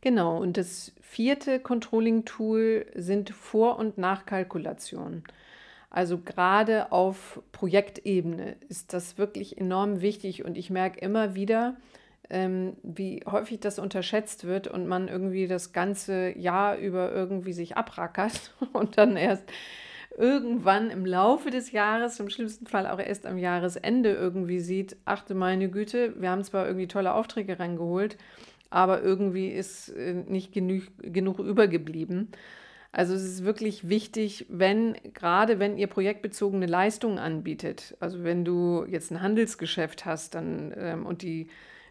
Genau, 0.01 0.39
und 0.39 0.57
das 0.57 0.93
vierte 1.03 1.61
Controlling-Tool 1.61 2.87
sind 2.95 3.31
Vor- 3.31 3.79
und 3.79 3.99
Nachkalkulationen. 3.99 5.25
Also 5.91 6.19
gerade 6.19 6.91
auf 6.93 7.43
Projektebene 7.53 8.57
ist 8.69 8.95
das 8.95 9.19
wirklich 9.19 9.59
enorm 9.59 10.01
wichtig 10.01 10.45
und 10.45 10.57
ich 10.57 10.71
merke 10.71 11.01
immer 11.01 11.35
wieder, 11.35 11.77
ähm, 12.29 12.77
wie 12.83 13.23
häufig 13.27 13.61
das 13.61 13.79
unterschätzt 13.79 14.45
wird 14.45 14.69
und 14.69 14.87
man 14.87 15.09
irgendwie 15.09 15.47
das 15.47 15.73
ganze 15.73 16.37
Jahr 16.39 16.77
über 16.77 17.13
irgendwie 17.13 17.53
sich 17.53 17.77
abrackert 17.77 18.55
und 18.73 18.99
dann 18.99 19.17
erst 19.17 19.45
irgendwann 20.17 20.91
im 20.91 21.07
Laufe 21.07 21.51
des 21.51 21.73
Jahres, 21.73 22.21
im 22.21 22.31
schlimmsten 22.31 22.67
Fall 22.67 22.87
auch 22.87 22.99
erst 22.99 23.27
am 23.27 23.39
Jahresende 23.39 24.13
irgendwie 24.13 24.61
sieht, 24.61 24.97
achte 25.05 25.35
meine 25.35 25.71
Güte, 25.71 26.21
wir 26.21 26.31
haben 26.31 26.45
zwar 26.45 26.67
irgendwie 26.67 26.89
tolle 26.89 27.15
Aufträge 27.15 27.59
reingeholt, 27.59 28.17
aber 28.71 29.03
irgendwie 29.03 29.49
ist 29.49 29.89
äh, 29.91 30.13
nicht 30.13 30.53
genug, 30.53 30.85
genug 31.01 31.39
übergeblieben. 31.39 32.29
Also 32.93 33.15
es 33.15 33.23
ist 33.23 33.45
wirklich 33.45 33.89
wichtig, 33.89 34.47
wenn, 34.49 34.97
gerade 35.15 35.61
wenn 35.61 35.79
ihr 35.79 35.87
projektbezogene 35.87 36.67
Leistungen 36.67 37.19
anbietet, 37.19 37.97
also 38.01 38.25
wenn 38.25 38.45
du 38.45 38.85
jetzt 38.89 39.13
ein 39.13 39.23
Handelsgeschäft 39.23 40.07
hast 40.07 40.35
dann, 40.35 40.75
ähm, 40.77 41.07
und 41.07 41.23
die 41.23 41.49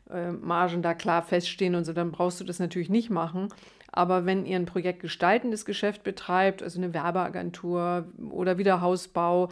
Margen 0.10 0.82
da 0.82 0.94
klar 0.94 1.22
feststehen 1.22 1.76
und 1.76 1.86
so, 1.86 1.94
dann 1.94 2.12
brauchst 2.12 2.40
du 2.40 2.44
das 2.44 2.60
natürlich 2.60 2.90
nicht 2.90 3.10
machen. 3.10 3.50
Aber 3.92 4.26
wenn 4.26 4.46
ihr 4.46 4.56
ein 4.56 4.66
projektgestaltendes 4.66 5.66
Geschäft 5.66 6.04
betreibt, 6.04 6.62
also 6.62 6.80
eine 6.80 6.94
Werbeagentur 6.94 8.08
oder 8.30 8.58
wieder 8.58 8.82
Hausbau, 8.82 9.50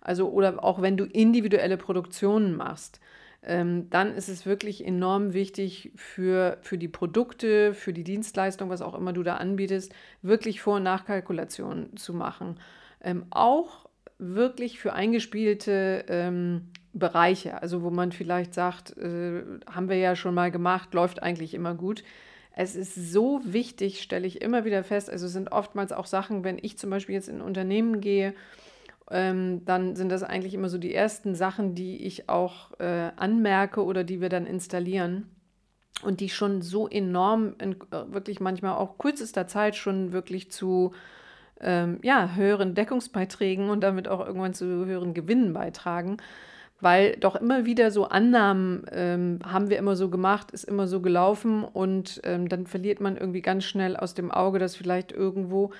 also 0.00 0.30
oder 0.30 0.62
auch 0.62 0.80
wenn 0.80 0.96
du 0.96 1.04
individuelle 1.04 1.76
Produktionen 1.76 2.56
machst, 2.56 3.00
ähm, 3.42 3.88
dann 3.90 4.14
ist 4.14 4.28
es 4.28 4.44
wirklich 4.44 4.84
enorm 4.84 5.32
wichtig 5.32 5.92
für, 5.96 6.58
für 6.60 6.76
die 6.76 6.88
Produkte, 6.88 7.74
für 7.74 7.92
die 7.92 8.04
Dienstleistung, 8.04 8.68
was 8.68 8.82
auch 8.82 8.94
immer 8.94 9.12
du 9.12 9.22
da 9.22 9.36
anbietest, 9.36 9.94
wirklich 10.22 10.60
Vor- 10.60 10.76
und 10.76 10.82
Nachkalkulationen 10.82 11.96
zu 11.96 12.12
machen. 12.12 12.60
Ähm, 13.02 13.24
auch 13.30 13.88
wirklich 14.18 14.78
für 14.78 14.92
eingespielte 14.92 16.04
ähm, 16.08 16.68
Bereiche, 16.92 17.62
also 17.62 17.82
wo 17.82 17.90
man 17.90 18.10
vielleicht 18.10 18.54
sagt, 18.54 18.96
äh, 18.96 19.42
haben 19.70 19.88
wir 19.88 19.96
ja 19.96 20.16
schon 20.16 20.34
mal 20.34 20.50
gemacht, 20.50 20.92
läuft 20.94 21.22
eigentlich 21.22 21.54
immer 21.54 21.74
gut. 21.74 22.02
Es 22.52 22.74
ist 22.74 22.94
so 22.94 23.40
wichtig, 23.44 24.02
stelle 24.02 24.26
ich 24.26 24.42
immer 24.42 24.64
wieder 24.64 24.82
fest. 24.82 25.08
Also 25.08 25.28
sind 25.28 25.52
oftmals 25.52 25.92
auch 25.92 26.06
Sachen, 26.06 26.42
wenn 26.42 26.58
ich 26.60 26.78
zum 26.78 26.90
Beispiel 26.90 27.14
jetzt 27.14 27.28
in 27.28 27.40
Unternehmen 27.40 28.00
gehe, 28.00 28.34
ähm, 29.10 29.64
dann 29.64 29.94
sind 29.94 30.10
das 30.10 30.22
eigentlich 30.22 30.54
immer 30.54 30.68
so 30.68 30.78
die 30.78 30.94
ersten 30.94 31.34
Sachen, 31.34 31.74
die 31.74 32.04
ich 32.04 32.28
auch 32.28 32.78
äh, 32.80 33.10
anmerke 33.16 33.84
oder 33.84 34.02
die 34.02 34.20
wir 34.20 34.28
dann 34.28 34.46
installieren 34.46 35.28
und 36.02 36.20
die 36.20 36.28
schon 36.28 36.60
so 36.60 36.88
enorm, 36.88 37.54
in, 37.60 37.76
wirklich 37.90 38.40
manchmal 38.40 38.74
auch 38.74 38.98
kürzester 38.98 39.46
Zeit 39.46 39.76
schon 39.76 40.12
wirklich 40.12 40.50
zu 40.50 40.92
ähm, 41.60 41.98
ja, 42.02 42.34
höheren 42.34 42.74
Deckungsbeiträgen 42.74 43.70
und 43.70 43.80
damit 43.82 44.08
auch 44.08 44.24
irgendwann 44.26 44.54
zu 44.54 44.64
höheren 44.66 45.14
Gewinnen 45.14 45.52
beitragen 45.52 46.16
weil 46.80 47.16
doch 47.16 47.36
immer 47.36 47.64
wieder 47.66 47.90
so 47.90 48.06
Annahmen 48.06 48.84
ähm, 48.92 49.38
haben 49.44 49.70
wir 49.70 49.78
immer 49.78 49.96
so 49.96 50.08
gemacht, 50.08 50.50
ist 50.50 50.64
immer 50.64 50.86
so 50.86 51.00
gelaufen 51.00 51.64
und 51.64 52.20
ähm, 52.24 52.48
dann 52.48 52.66
verliert 52.66 53.00
man 53.00 53.16
irgendwie 53.16 53.42
ganz 53.42 53.64
schnell 53.64 53.96
aus 53.96 54.14
dem 54.14 54.30
Auge, 54.30 54.58
dass 54.58 54.76
vielleicht 54.76 55.12
irgendwo 55.12 55.72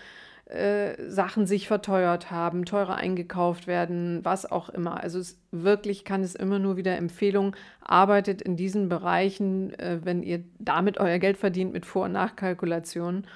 äh, 0.51 1.09
Sachen 1.09 1.47
sich 1.47 1.69
verteuert 1.69 2.31
haben, 2.31 2.65
teurer 2.65 2.97
eingekauft 2.97 3.67
werden, 3.67 4.21
was 4.25 4.51
auch 4.51 4.69
immer. 4.69 5.01
Also 5.01 5.21
es 5.21 5.39
wirklich 5.53 6.05
kann 6.05 6.23
es 6.23 6.35
immer 6.35 6.59
nur 6.59 6.77
wieder 6.77 6.97
Empfehlung, 6.97 7.55
arbeitet 7.81 8.43
in 8.43 8.57
diesen 8.57 8.89
Bereichen, 8.89 9.79
äh, 9.79 10.01
wenn 10.03 10.23
ihr 10.23 10.43
damit 10.59 10.99
euer 10.99 11.19
Geld 11.19 11.37
verdient 11.37 11.73
mit 11.73 11.87
Vor- 11.87 12.07
und 12.07 12.13
Nachkalkulationen 12.13 13.27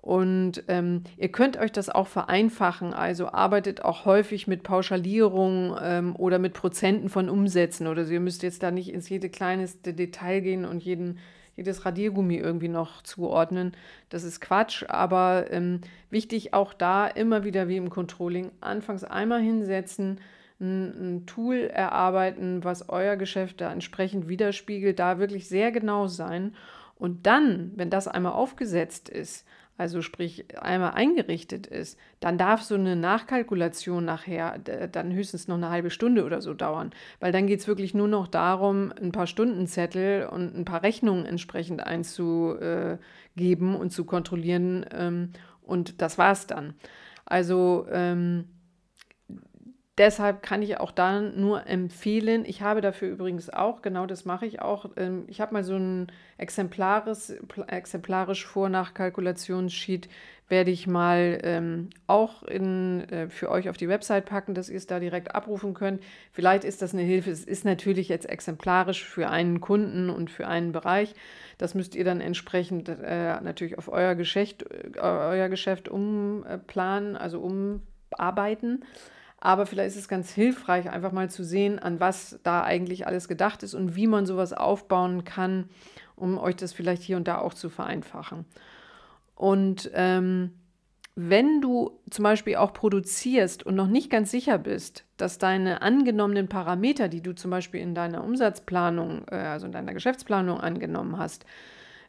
und 0.00 0.64
ähm, 0.68 1.04
ihr 1.18 1.30
könnt 1.30 1.58
euch 1.58 1.72
das 1.72 1.90
auch 1.90 2.06
vereinfachen, 2.06 2.94
also 2.94 3.28
arbeitet 3.28 3.84
auch 3.84 4.06
häufig 4.06 4.46
mit 4.46 4.62
Pauschalierung 4.62 5.76
ähm, 5.80 6.16
oder 6.16 6.38
mit 6.38 6.54
Prozenten 6.54 7.10
von 7.10 7.28
Umsätzen 7.28 7.86
oder 7.86 8.06
so. 8.06 8.14
Ihr 8.14 8.20
müsst 8.20 8.42
jetzt 8.42 8.62
da 8.62 8.70
nicht 8.70 8.90
ins 8.94 9.10
jede 9.10 9.28
kleinste 9.28 9.92
Detail 9.92 10.40
gehen 10.40 10.64
und 10.64 10.82
jeden, 10.82 11.18
jedes 11.54 11.84
Radiergummi 11.84 12.36
irgendwie 12.36 12.68
noch 12.68 13.02
zuordnen. 13.02 13.72
Das 14.08 14.24
ist 14.24 14.40
Quatsch, 14.40 14.84
aber 14.88 15.46
ähm, 15.50 15.82
wichtig 16.08 16.54
auch 16.54 16.72
da 16.72 17.06
immer 17.06 17.44
wieder 17.44 17.68
wie 17.68 17.76
im 17.76 17.90
Controlling, 17.90 18.52
anfangs 18.62 19.04
einmal 19.04 19.42
hinsetzen, 19.42 20.18
ein, 20.60 21.16
ein 21.16 21.26
Tool 21.26 21.56
erarbeiten, 21.56 22.64
was 22.64 22.88
euer 22.88 23.16
Geschäft 23.16 23.60
da 23.60 23.70
entsprechend 23.70 24.28
widerspiegelt, 24.28 24.98
da 24.98 25.18
wirklich 25.18 25.46
sehr 25.46 25.72
genau 25.72 26.06
sein. 26.06 26.54
Und 26.96 27.26
dann, 27.26 27.72
wenn 27.76 27.90
das 27.90 28.08
einmal 28.08 28.32
aufgesetzt 28.32 29.10
ist, 29.10 29.46
also 29.80 30.02
sprich 30.02 30.44
einmal 30.60 30.90
eingerichtet 30.90 31.66
ist, 31.66 31.98
dann 32.20 32.36
darf 32.36 32.60
so 32.60 32.74
eine 32.74 32.96
Nachkalkulation 32.96 34.04
nachher 34.04 34.58
dann 34.58 35.10
höchstens 35.10 35.48
noch 35.48 35.56
eine 35.56 35.70
halbe 35.70 35.88
Stunde 35.88 36.26
oder 36.26 36.42
so 36.42 36.52
dauern, 36.52 36.90
weil 37.18 37.32
dann 37.32 37.46
geht 37.46 37.60
es 37.60 37.66
wirklich 37.66 37.94
nur 37.94 38.06
noch 38.06 38.28
darum, 38.28 38.92
ein 39.00 39.10
paar 39.10 39.26
Stundenzettel 39.26 40.26
und 40.26 40.54
ein 40.54 40.66
paar 40.66 40.82
Rechnungen 40.82 41.24
entsprechend 41.24 41.82
einzugeben 41.82 43.74
und 43.74 43.90
zu 43.90 44.04
kontrollieren 44.04 44.84
ähm, 44.92 45.30
und 45.62 46.02
das 46.02 46.18
war's 46.18 46.46
dann. 46.46 46.74
Also 47.24 47.86
ähm, 47.90 48.44
Deshalb 49.98 50.42
kann 50.42 50.62
ich 50.62 50.78
auch 50.78 50.92
da 50.92 51.20
nur 51.20 51.66
empfehlen. 51.66 52.44
Ich 52.46 52.62
habe 52.62 52.80
dafür 52.80 53.10
übrigens 53.10 53.50
auch, 53.50 53.82
genau 53.82 54.06
das 54.06 54.24
mache 54.24 54.46
ich 54.46 54.62
auch. 54.62 54.86
Ähm, 54.96 55.24
ich 55.26 55.40
habe 55.40 55.52
mal 55.52 55.64
so 55.64 55.74
ein 55.74 56.06
exemplarisch, 56.38 57.32
exemplarisch 57.66 58.46
Vor-Nach-Kalkulationssheet, 58.46 60.08
werde 60.48 60.70
ich 60.70 60.86
mal 60.86 61.38
ähm, 61.42 61.90
auch 62.06 62.42
in, 62.42 63.08
äh, 63.10 63.28
für 63.28 63.50
euch 63.50 63.68
auf 63.68 63.76
die 63.76 63.88
Website 63.88 64.26
packen, 64.26 64.54
dass 64.54 64.68
ihr 64.68 64.76
es 64.76 64.86
da 64.86 65.00
direkt 65.00 65.34
abrufen 65.34 65.74
könnt. 65.74 66.02
Vielleicht 66.32 66.64
ist 66.64 66.82
das 66.82 66.92
eine 66.92 67.02
Hilfe. 67.02 67.30
Es 67.30 67.44
ist 67.44 67.64
natürlich 67.64 68.08
jetzt 68.08 68.28
exemplarisch 68.28 69.04
für 69.04 69.28
einen 69.28 69.60
Kunden 69.60 70.10
und 70.10 70.30
für 70.30 70.48
einen 70.48 70.72
Bereich. 70.72 71.14
Das 71.58 71.74
müsst 71.74 71.94
ihr 71.94 72.04
dann 72.04 72.20
entsprechend 72.20 72.88
äh, 72.88 73.40
natürlich 73.40 73.78
auf 73.78 73.88
euer 73.88 74.14
Geschäft, 74.14 74.62
äh, 74.62 74.98
euer 74.98 75.48
Geschäft 75.48 75.88
umplanen, 75.88 77.16
also 77.16 77.40
umarbeiten. 77.40 78.84
Aber 79.40 79.64
vielleicht 79.64 79.88
ist 79.88 80.02
es 80.02 80.08
ganz 80.08 80.30
hilfreich, 80.32 80.90
einfach 80.90 81.12
mal 81.12 81.30
zu 81.30 81.44
sehen, 81.44 81.78
an 81.78 81.98
was 81.98 82.38
da 82.42 82.62
eigentlich 82.62 83.06
alles 83.06 83.26
gedacht 83.26 83.62
ist 83.62 83.74
und 83.74 83.96
wie 83.96 84.06
man 84.06 84.26
sowas 84.26 84.52
aufbauen 84.52 85.24
kann, 85.24 85.70
um 86.14 86.36
euch 86.36 86.56
das 86.56 86.74
vielleicht 86.74 87.02
hier 87.02 87.16
und 87.16 87.26
da 87.26 87.38
auch 87.38 87.54
zu 87.54 87.70
vereinfachen. 87.70 88.44
Und 89.34 89.90
ähm, 89.94 90.52
wenn 91.16 91.60
du 91.60 91.98
zum 92.10 92.22
Beispiel 92.22 92.56
auch 92.56 92.74
produzierst 92.74 93.64
und 93.64 93.74
noch 93.74 93.88
nicht 93.88 94.10
ganz 94.10 94.30
sicher 94.30 94.58
bist, 94.58 95.04
dass 95.16 95.38
deine 95.38 95.82
angenommenen 95.82 96.48
Parameter, 96.48 97.08
die 97.08 97.22
du 97.22 97.34
zum 97.34 97.50
Beispiel 97.50 97.80
in 97.80 97.94
deiner 97.94 98.22
Umsatzplanung, 98.22 99.26
äh, 99.30 99.36
also 99.36 99.66
in 99.66 99.72
deiner 99.72 99.94
Geschäftsplanung 99.94 100.60
angenommen 100.60 101.18
hast, 101.18 101.46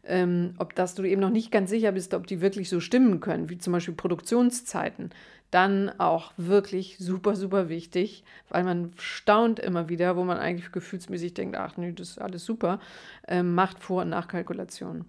ähm, 0.03 0.55
ob 0.57 0.75
dass 0.75 0.95
du 0.95 1.03
eben 1.03 1.21
noch 1.21 1.29
nicht 1.29 1.51
ganz 1.51 1.69
sicher 1.69 1.91
bist, 1.91 2.13
ob 2.13 2.27
die 2.27 2.41
wirklich 2.41 2.69
so 2.69 2.79
stimmen 2.79 3.19
können, 3.19 3.49
wie 3.49 3.57
zum 3.57 3.73
Beispiel 3.73 3.93
Produktionszeiten, 3.93 5.11
dann 5.51 5.91
auch 5.99 6.31
wirklich 6.37 6.97
super, 6.97 7.35
super 7.35 7.69
wichtig, 7.69 8.23
weil 8.49 8.63
man 8.63 8.93
staunt 8.97 9.59
immer 9.59 9.89
wieder, 9.89 10.15
wo 10.15 10.23
man 10.23 10.37
eigentlich 10.37 10.71
gefühlsmäßig 10.71 11.33
denkt, 11.33 11.57
ach 11.57 11.77
nee, 11.77 11.91
das 11.91 12.11
ist 12.11 12.21
alles 12.21 12.45
super, 12.45 12.79
ähm, 13.27 13.53
macht 13.53 13.79
Vor- 13.79 14.03
und 14.03 14.09
Nachkalkulation. 14.09 15.05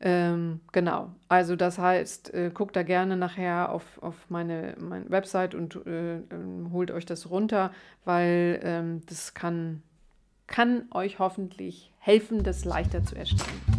Ähm, 0.00 0.60
genau, 0.70 1.10
also 1.28 1.56
das 1.56 1.78
heißt, 1.78 2.32
äh, 2.32 2.50
guckt 2.54 2.76
da 2.76 2.84
gerne 2.84 3.16
nachher 3.16 3.72
auf, 3.72 4.00
auf 4.00 4.14
meine, 4.28 4.76
meine 4.78 5.10
Website 5.10 5.54
und 5.54 5.74
äh, 5.86 6.18
äh, 6.18 6.22
holt 6.72 6.92
euch 6.92 7.04
das 7.04 7.30
runter, 7.30 7.72
weil 8.04 8.60
ähm, 8.62 9.02
das 9.06 9.34
kann, 9.34 9.82
kann 10.46 10.84
euch 10.92 11.18
hoffentlich 11.18 11.92
helfen, 11.98 12.44
das 12.44 12.64
leichter 12.64 13.02
zu 13.02 13.16
erstellen. 13.16 13.77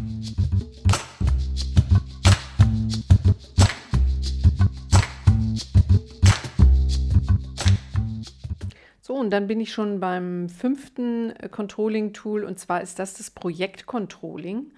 So, 9.10 9.16
und 9.16 9.32
dann 9.32 9.48
bin 9.48 9.60
ich 9.60 9.74
schon 9.74 10.00
beim 10.00 10.50
fünften 10.50 11.32
äh, 11.32 11.50
Controlling-Tool 11.50 12.44
und 12.44 12.60
zwar 12.60 12.82
ist 12.82 13.00
das 13.00 13.16
das 13.16 13.32
Projektcontrolling. 13.32 14.72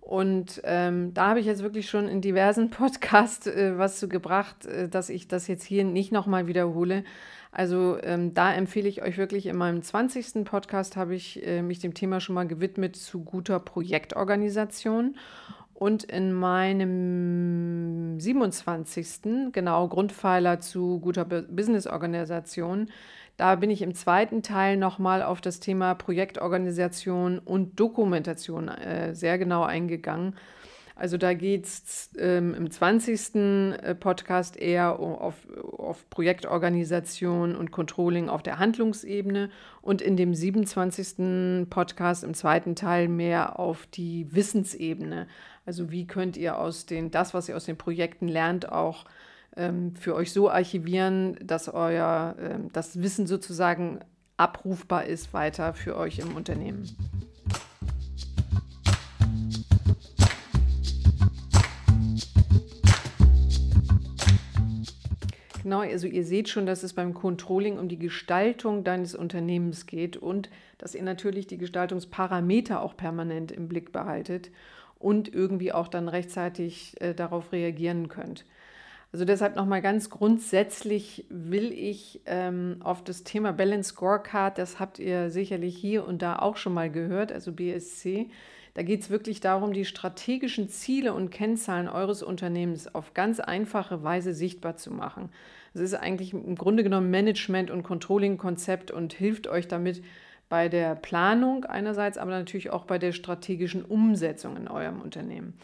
Und 0.00 0.60
ähm, 0.64 1.14
da 1.14 1.28
habe 1.28 1.38
ich 1.38 1.46
jetzt 1.46 1.62
wirklich 1.62 1.88
schon 1.88 2.08
in 2.08 2.20
diversen 2.20 2.70
Podcasts 2.72 3.46
äh, 3.46 3.78
was 3.78 4.00
zu 4.00 4.08
gebracht, 4.08 4.66
äh, 4.66 4.88
dass 4.88 5.08
ich 5.08 5.28
das 5.28 5.46
jetzt 5.46 5.62
hier 5.62 5.84
nicht 5.84 6.10
nochmal 6.10 6.48
wiederhole. 6.48 7.04
Also 7.52 7.96
ähm, 8.02 8.34
da 8.34 8.52
empfehle 8.52 8.88
ich 8.88 9.02
euch 9.02 9.18
wirklich 9.18 9.46
in 9.46 9.54
meinem 9.54 9.82
20. 9.82 10.44
Podcast 10.44 10.96
habe 10.96 11.14
ich 11.14 11.46
äh, 11.46 11.62
mich 11.62 11.78
dem 11.78 11.94
Thema 11.94 12.18
schon 12.18 12.34
mal 12.34 12.48
gewidmet 12.48 12.96
zu 12.96 13.22
guter 13.22 13.60
Projektorganisation. 13.60 15.14
Und 15.74 16.02
in 16.02 16.32
meinem 16.32 18.18
27. 18.18 19.52
genau 19.52 19.86
Grundpfeiler 19.86 20.58
zu 20.58 20.98
guter 20.98 21.24
Businessorganisation 21.24 22.88
da 23.40 23.54
bin 23.54 23.70
ich 23.70 23.80
im 23.80 23.94
zweiten 23.94 24.42
Teil 24.42 24.76
nochmal 24.76 25.22
auf 25.22 25.40
das 25.40 25.60
Thema 25.60 25.94
Projektorganisation 25.94 27.38
und 27.38 27.80
Dokumentation 27.80 28.68
äh, 28.68 29.14
sehr 29.14 29.38
genau 29.38 29.62
eingegangen. 29.62 30.36
Also 30.94 31.16
da 31.16 31.32
geht 31.32 31.64
es 31.64 32.10
ähm, 32.18 32.52
im 32.52 32.70
20. 32.70 33.34
Äh, 33.36 33.94
Podcast 33.94 34.58
eher 34.58 35.00
auf, 35.00 35.36
auf 35.78 36.10
Projektorganisation 36.10 37.56
und 37.56 37.70
Controlling 37.70 38.28
auf 38.28 38.42
der 38.42 38.58
Handlungsebene 38.58 39.48
und 39.80 40.02
in 40.02 40.18
dem 40.18 40.34
27. 40.34 41.66
Podcast 41.70 42.24
im 42.24 42.34
zweiten 42.34 42.76
Teil 42.76 43.08
mehr 43.08 43.58
auf 43.58 43.86
die 43.86 44.26
Wissensebene. 44.34 45.26
Also 45.64 45.90
wie 45.90 46.06
könnt 46.06 46.36
ihr 46.36 46.58
aus 46.58 46.84
den, 46.84 47.10
das, 47.10 47.32
was 47.32 47.48
ihr 47.48 47.56
aus 47.56 47.64
den 47.64 47.78
Projekten 47.78 48.28
lernt, 48.28 48.70
auch 48.70 49.06
ähm, 49.56 49.94
für 49.96 50.14
euch 50.14 50.32
so 50.32 50.50
archivieren, 50.50 51.36
dass 51.42 51.68
euer 51.68 52.36
ähm, 52.38 52.68
das 52.72 53.00
Wissen 53.02 53.26
sozusagen 53.26 54.00
abrufbar 54.36 55.04
ist 55.04 55.32
weiter 55.34 55.74
für 55.74 55.96
euch 55.96 56.18
im 56.18 56.34
Unternehmen. 56.34 56.88
Genau, 65.62 65.80
also 65.80 66.06
ihr 66.06 66.24
seht 66.24 66.48
schon, 66.48 66.66
dass 66.66 66.82
es 66.82 66.94
beim 66.94 67.14
Controlling 67.14 67.78
um 67.78 67.88
die 67.88 67.98
Gestaltung 67.98 68.82
deines 68.82 69.14
Unternehmens 69.14 69.86
geht 69.86 70.16
und 70.16 70.48
dass 70.78 70.94
ihr 70.94 71.02
natürlich 71.02 71.46
die 71.46 71.58
Gestaltungsparameter 71.58 72.80
auch 72.82 72.96
permanent 72.96 73.52
im 73.52 73.68
Blick 73.68 73.92
behaltet 73.92 74.50
und 74.98 75.32
irgendwie 75.32 75.72
auch 75.72 75.86
dann 75.86 76.08
rechtzeitig 76.08 77.00
äh, 77.00 77.14
darauf 77.14 77.52
reagieren 77.52 78.08
könnt. 78.08 78.46
Also 79.12 79.24
deshalb 79.24 79.56
nochmal 79.56 79.82
ganz 79.82 80.08
grundsätzlich 80.08 81.24
will 81.28 81.72
ich 81.72 82.20
ähm, 82.26 82.76
auf 82.80 83.02
das 83.02 83.24
Thema 83.24 83.52
Balance 83.52 83.90
Scorecard, 83.90 84.56
das 84.56 84.78
habt 84.78 85.00
ihr 85.00 85.30
sicherlich 85.30 85.76
hier 85.76 86.06
und 86.06 86.22
da 86.22 86.38
auch 86.38 86.56
schon 86.56 86.74
mal 86.74 86.90
gehört, 86.90 87.32
also 87.32 87.52
BSC. 87.52 88.28
Da 88.74 88.84
geht 88.84 89.00
es 89.00 89.10
wirklich 89.10 89.40
darum, 89.40 89.72
die 89.72 89.84
strategischen 89.84 90.68
Ziele 90.68 91.12
und 91.12 91.30
Kennzahlen 91.30 91.88
eures 91.88 92.22
Unternehmens 92.22 92.94
auf 92.94 93.14
ganz 93.14 93.40
einfache 93.40 94.04
Weise 94.04 94.32
sichtbar 94.32 94.76
zu 94.76 94.92
machen. 94.92 95.30
Es 95.74 95.80
ist 95.80 95.94
eigentlich 95.94 96.32
im 96.32 96.54
Grunde 96.54 96.84
genommen 96.84 97.10
Management- 97.10 97.72
und 97.72 97.82
Controlling-Konzept 97.82 98.92
und 98.92 99.12
hilft 99.12 99.48
euch 99.48 99.66
damit 99.66 100.02
bei 100.48 100.68
der 100.68 100.94
Planung 100.94 101.64
einerseits, 101.64 102.16
aber 102.16 102.30
natürlich 102.30 102.70
auch 102.70 102.84
bei 102.84 102.98
der 102.98 103.12
strategischen 103.12 103.84
Umsetzung 103.84 104.56
in 104.56 104.68
eurem 104.68 105.00
Unternehmen. 105.00 105.54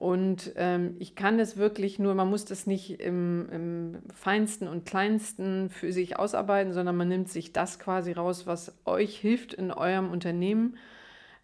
Und 0.00 0.52
ähm, 0.56 0.96
ich 0.98 1.14
kann 1.14 1.38
es 1.38 1.58
wirklich 1.58 1.98
nur, 1.98 2.14
man 2.14 2.30
muss 2.30 2.46
das 2.46 2.66
nicht 2.66 3.02
im, 3.02 3.46
im, 3.52 3.98
feinsten 4.14 4.66
und 4.66 4.86
kleinsten 4.86 5.68
für 5.68 5.92
sich 5.92 6.18
ausarbeiten, 6.18 6.72
sondern 6.72 6.96
man 6.96 7.08
nimmt 7.08 7.28
sich 7.28 7.52
das 7.52 7.78
quasi 7.78 8.12
raus, 8.12 8.46
was 8.46 8.72
euch 8.86 9.18
hilft 9.18 9.52
in 9.52 9.70
eurem 9.70 10.10
Unternehmen. 10.10 10.78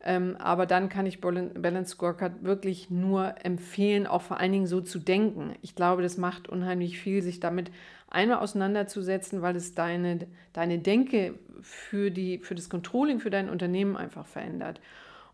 Ähm, 0.03 0.37
aber 0.39 0.65
dann 0.65 0.89
kann 0.89 1.05
ich 1.05 1.21
Balance 1.21 1.91
Scorecard 1.91 2.45
wirklich 2.45 2.89
nur 2.89 3.35
empfehlen, 3.45 4.07
auch 4.07 4.23
vor 4.23 4.41
allen 4.41 4.53
Dingen 4.53 4.67
so 4.67 4.81
zu 4.81 5.01
denken. 5.01 5.53
Ich 5.61 5.75
glaube, 5.75 6.01
das 6.01 6.17
macht 6.17 6.49
unheimlich 6.49 6.99
viel, 6.99 7.21
sich 7.21 7.41
damit 7.41 7.71
einmal 8.09 8.39
auseinanderzusetzen, 8.39 9.43
weil 9.43 9.57
es 9.57 9.75
deine, 9.75 10.29
deine 10.55 10.79
Denke 10.79 11.35
für, 11.61 12.11
die, 12.11 12.39
für 12.39 12.55
das 12.55 12.71
Controlling, 12.71 13.21
für 13.21 13.29
dein 13.29 13.51
Unternehmen 13.51 13.99
einfach 13.99 14.25
verändert 14.25 14.81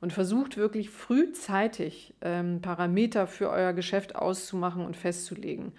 und 0.03 0.13
versucht 0.13 0.57
wirklich 0.57 0.91
frühzeitig 0.91 2.13
ähm, 2.23 2.61
Parameter 2.61 3.29
für 3.29 3.49
euer 3.49 3.73
Geschäft 3.73 4.17
auszumachen 4.17 4.85
und 4.85 4.97
festzulegen. 4.97 5.73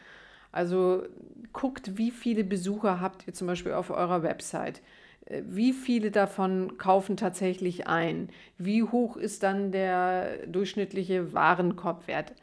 Also 0.54 1.04
guckt, 1.52 1.98
wie 1.98 2.10
viele 2.10 2.46
Besucher 2.46 3.02
habt 3.02 3.28
ihr 3.28 3.34
zum 3.34 3.48
Beispiel 3.48 3.74
auf 3.74 3.90
eurer 3.90 4.24
Website. 4.24 4.82
Äh, 5.26 5.42
wie 5.46 5.74
viele 5.74 6.10
davon 6.10 6.78
kaufen 6.78 7.18
tatsächlich 7.18 7.88
ein? 7.88 8.30
Wie 8.58 8.84
hoch 8.84 9.18
ist 9.18 9.44
dann 9.44 9.74
der 9.74 10.48
durchschnittliche 10.48 11.34
Warenkorbwert? 11.34 12.34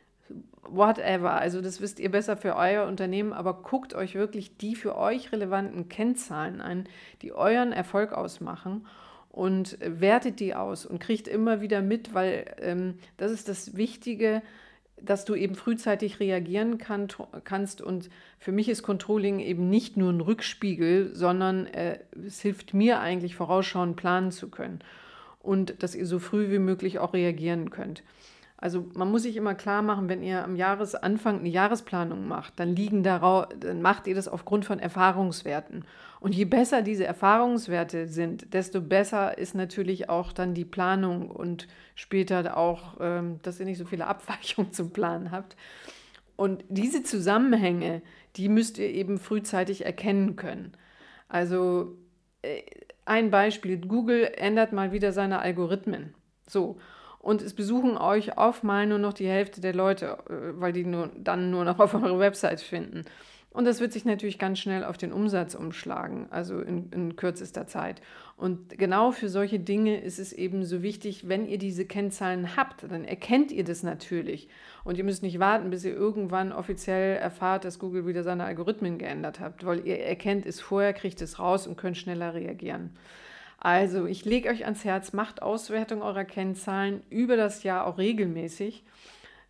Whatever. 0.68 1.32
Also 1.32 1.62
das 1.62 1.80
wisst 1.80 1.98
ihr 1.98 2.10
besser 2.10 2.36
für 2.36 2.56
euer 2.56 2.86
Unternehmen, 2.88 3.32
aber 3.32 3.54
guckt 3.62 3.94
euch 3.94 4.16
wirklich 4.16 4.58
die 4.58 4.76
für 4.76 4.98
euch 4.98 5.32
relevanten 5.32 5.88
Kennzahlen 5.88 6.60
an, 6.60 6.84
die 7.22 7.32
euren 7.32 7.72
Erfolg 7.72 8.12
ausmachen 8.12 8.84
und 9.30 9.78
wertet 9.80 10.40
die 10.40 10.54
aus 10.54 10.84
und 10.84 10.98
kriegt 10.98 11.28
immer 11.28 11.60
wieder 11.60 11.82
mit, 11.82 12.14
weil 12.14 12.54
ähm, 12.60 12.94
das 13.16 13.32
ist 13.32 13.48
das 13.48 13.76
Wichtige, 13.76 14.42
dass 15.00 15.24
du 15.24 15.34
eben 15.34 15.54
frühzeitig 15.54 16.20
reagieren 16.20 16.78
kann, 16.78 17.08
kannst. 17.44 17.80
Und 17.80 18.10
für 18.38 18.52
mich 18.52 18.68
ist 18.68 18.82
Controlling 18.82 19.40
eben 19.40 19.70
nicht 19.70 19.96
nur 19.96 20.12
ein 20.12 20.20
Rückspiegel, 20.20 21.14
sondern 21.14 21.66
äh, 21.66 22.00
es 22.26 22.40
hilft 22.40 22.74
mir 22.74 23.00
eigentlich 23.00 23.34
vorausschauend 23.34 23.96
planen 23.96 24.30
zu 24.30 24.50
können 24.50 24.80
und 25.42 25.82
dass 25.82 25.94
ihr 25.94 26.06
so 26.06 26.18
früh 26.18 26.50
wie 26.50 26.58
möglich 26.58 26.98
auch 26.98 27.14
reagieren 27.14 27.70
könnt. 27.70 28.02
Also 28.60 28.86
man 28.94 29.10
muss 29.10 29.22
sich 29.22 29.36
immer 29.36 29.54
klar 29.54 29.80
machen, 29.80 30.10
wenn 30.10 30.22
ihr 30.22 30.44
am 30.44 30.54
Jahresanfang 30.54 31.38
eine 31.38 31.48
Jahresplanung 31.48 32.28
macht, 32.28 32.60
dann 32.60 32.76
liegen 32.76 33.02
darauf, 33.02 33.48
dann 33.58 33.80
macht 33.80 34.06
ihr 34.06 34.14
das 34.14 34.28
aufgrund 34.28 34.66
von 34.66 34.78
Erfahrungswerten. 34.78 35.86
Und 36.20 36.34
je 36.34 36.44
besser 36.44 36.82
diese 36.82 37.06
Erfahrungswerte 37.06 38.06
sind, 38.06 38.52
desto 38.52 38.82
besser 38.82 39.38
ist 39.38 39.54
natürlich 39.54 40.10
auch 40.10 40.32
dann 40.32 40.52
die 40.52 40.66
Planung 40.66 41.30
und 41.30 41.68
später 41.94 42.56
auch, 42.58 42.98
ähm, 43.00 43.40
dass 43.42 43.58
ihr 43.60 43.66
nicht 43.66 43.78
so 43.78 43.86
viele 43.86 44.06
Abweichungen 44.08 44.72
zum 44.72 44.90
Planen 44.90 45.30
habt. 45.30 45.56
Und 46.36 46.64
diese 46.68 47.02
Zusammenhänge, 47.02 48.02
die 48.36 48.50
müsst 48.50 48.78
ihr 48.78 48.90
eben 48.90 49.18
frühzeitig 49.18 49.86
erkennen 49.86 50.36
können. 50.36 50.72
Also 51.28 51.96
äh, 52.42 52.62
ein 53.06 53.30
Beispiel, 53.30 53.78
Google 53.78 54.30
ändert 54.36 54.72
mal 54.72 54.92
wieder 54.92 55.12
seine 55.12 55.40
Algorithmen. 55.40 56.14
So, 56.46 56.78
und 57.20 57.42
es 57.42 57.54
besuchen 57.54 57.98
euch 57.98 58.38
oft 58.38 58.64
mal 58.64 58.86
nur 58.86 58.98
noch 58.98 59.12
die 59.12 59.28
Hälfte 59.28 59.60
der 59.60 59.74
Leute, 59.74 60.18
äh, 60.28 60.60
weil 60.60 60.72
die 60.72 60.84
nur, 60.84 61.10
dann 61.16 61.50
nur 61.50 61.64
noch 61.64 61.78
auf 61.78 61.94
eure 61.94 62.18
Website 62.18 62.60
finden. 62.60 63.04
Und 63.52 63.64
das 63.64 63.80
wird 63.80 63.92
sich 63.92 64.04
natürlich 64.04 64.38
ganz 64.38 64.60
schnell 64.60 64.84
auf 64.84 64.96
den 64.96 65.12
Umsatz 65.12 65.56
umschlagen, 65.56 66.28
also 66.30 66.60
in, 66.60 66.88
in, 66.92 67.16
kürzester 67.16 67.66
Zeit. 67.66 68.00
Und 68.36 68.78
genau 68.78 69.10
für 69.10 69.28
solche 69.28 69.58
Dinge 69.58 70.00
ist 70.00 70.20
es 70.20 70.32
eben 70.32 70.64
so 70.64 70.82
wichtig, 70.82 71.28
wenn 71.28 71.48
ihr 71.48 71.58
diese 71.58 71.84
Kennzahlen 71.84 72.56
habt, 72.56 72.84
dann 72.88 73.04
erkennt 73.04 73.50
ihr 73.50 73.64
das 73.64 73.82
natürlich. 73.82 74.48
Und 74.84 74.98
ihr 74.98 75.04
müsst 75.04 75.24
nicht 75.24 75.40
warten, 75.40 75.70
bis 75.70 75.84
ihr 75.84 75.94
irgendwann 75.94 76.52
offiziell 76.52 77.16
erfahrt, 77.16 77.64
dass 77.64 77.80
Google 77.80 78.06
wieder 78.06 78.22
seine 78.22 78.44
Algorithmen 78.44 78.98
geändert 78.98 79.40
hat, 79.40 79.66
weil 79.66 79.84
ihr 79.84 79.98
erkennt 79.98 80.46
es 80.46 80.60
vorher, 80.60 80.92
kriegt 80.92 81.20
es 81.20 81.40
raus 81.40 81.66
und 81.66 81.76
könnt 81.76 81.98
schneller 81.98 82.34
reagieren. 82.34 82.90
Also 83.60 84.06
ich 84.06 84.24
lege 84.24 84.48
euch 84.48 84.64
ans 84.64 84.84
Herz, 84.84 85.12
macht 85.12 85.42
Auswertung 85.42 86.00
eurer 86.00 86.24
Kennzahlen 86.24 87.02
über 87.10 87.36
das 87.36 87.62
Jahr 87.62 87.86
auch 87.86 87.98
regelmäßig. 87.98 88.82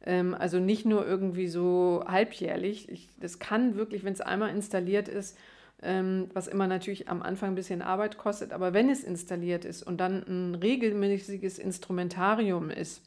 Ähm, 0.04 0.34
also 0.34 0.58
nicht 0.58 0.84
nur 0.84 1.06
irgendwie 1.06 1.46
so 1.46 2.04
halbjährlich. 2.06 2.88
Ich, 2.88 3.08
das 3.20 3.38
kann 3.38 3.76
wirklich, 3.76 4.02
wenn 4.02 4.12
es 4.12 4.20
einmal 4.20 4.50
installiert 4.50 5.08
ist, 5.08 5.38
ähm, 5.82 6.28
was 6.34 6.48
immer 6.48 6.66
natürlich 6.66 7.08
am 7.08 7.22
Anfang 7.22 7.50
ein 7.50 7.54
bisschen 7.54 7.82
Arbeit 7.82 8.18
kostet, 8.18 8.52
aber 8.52 8.74
wenn 8.74 8.90
es 8.90 9.04
installiert 9.04 9.64
ist 9.64 9.82
und 9.82 9.98
dann 9.98 10.24
ein 10.26 10.54
regelmäßiges 10.56 11.58
Instrumentarium 11.58 12.68
ist, 12.70 13.02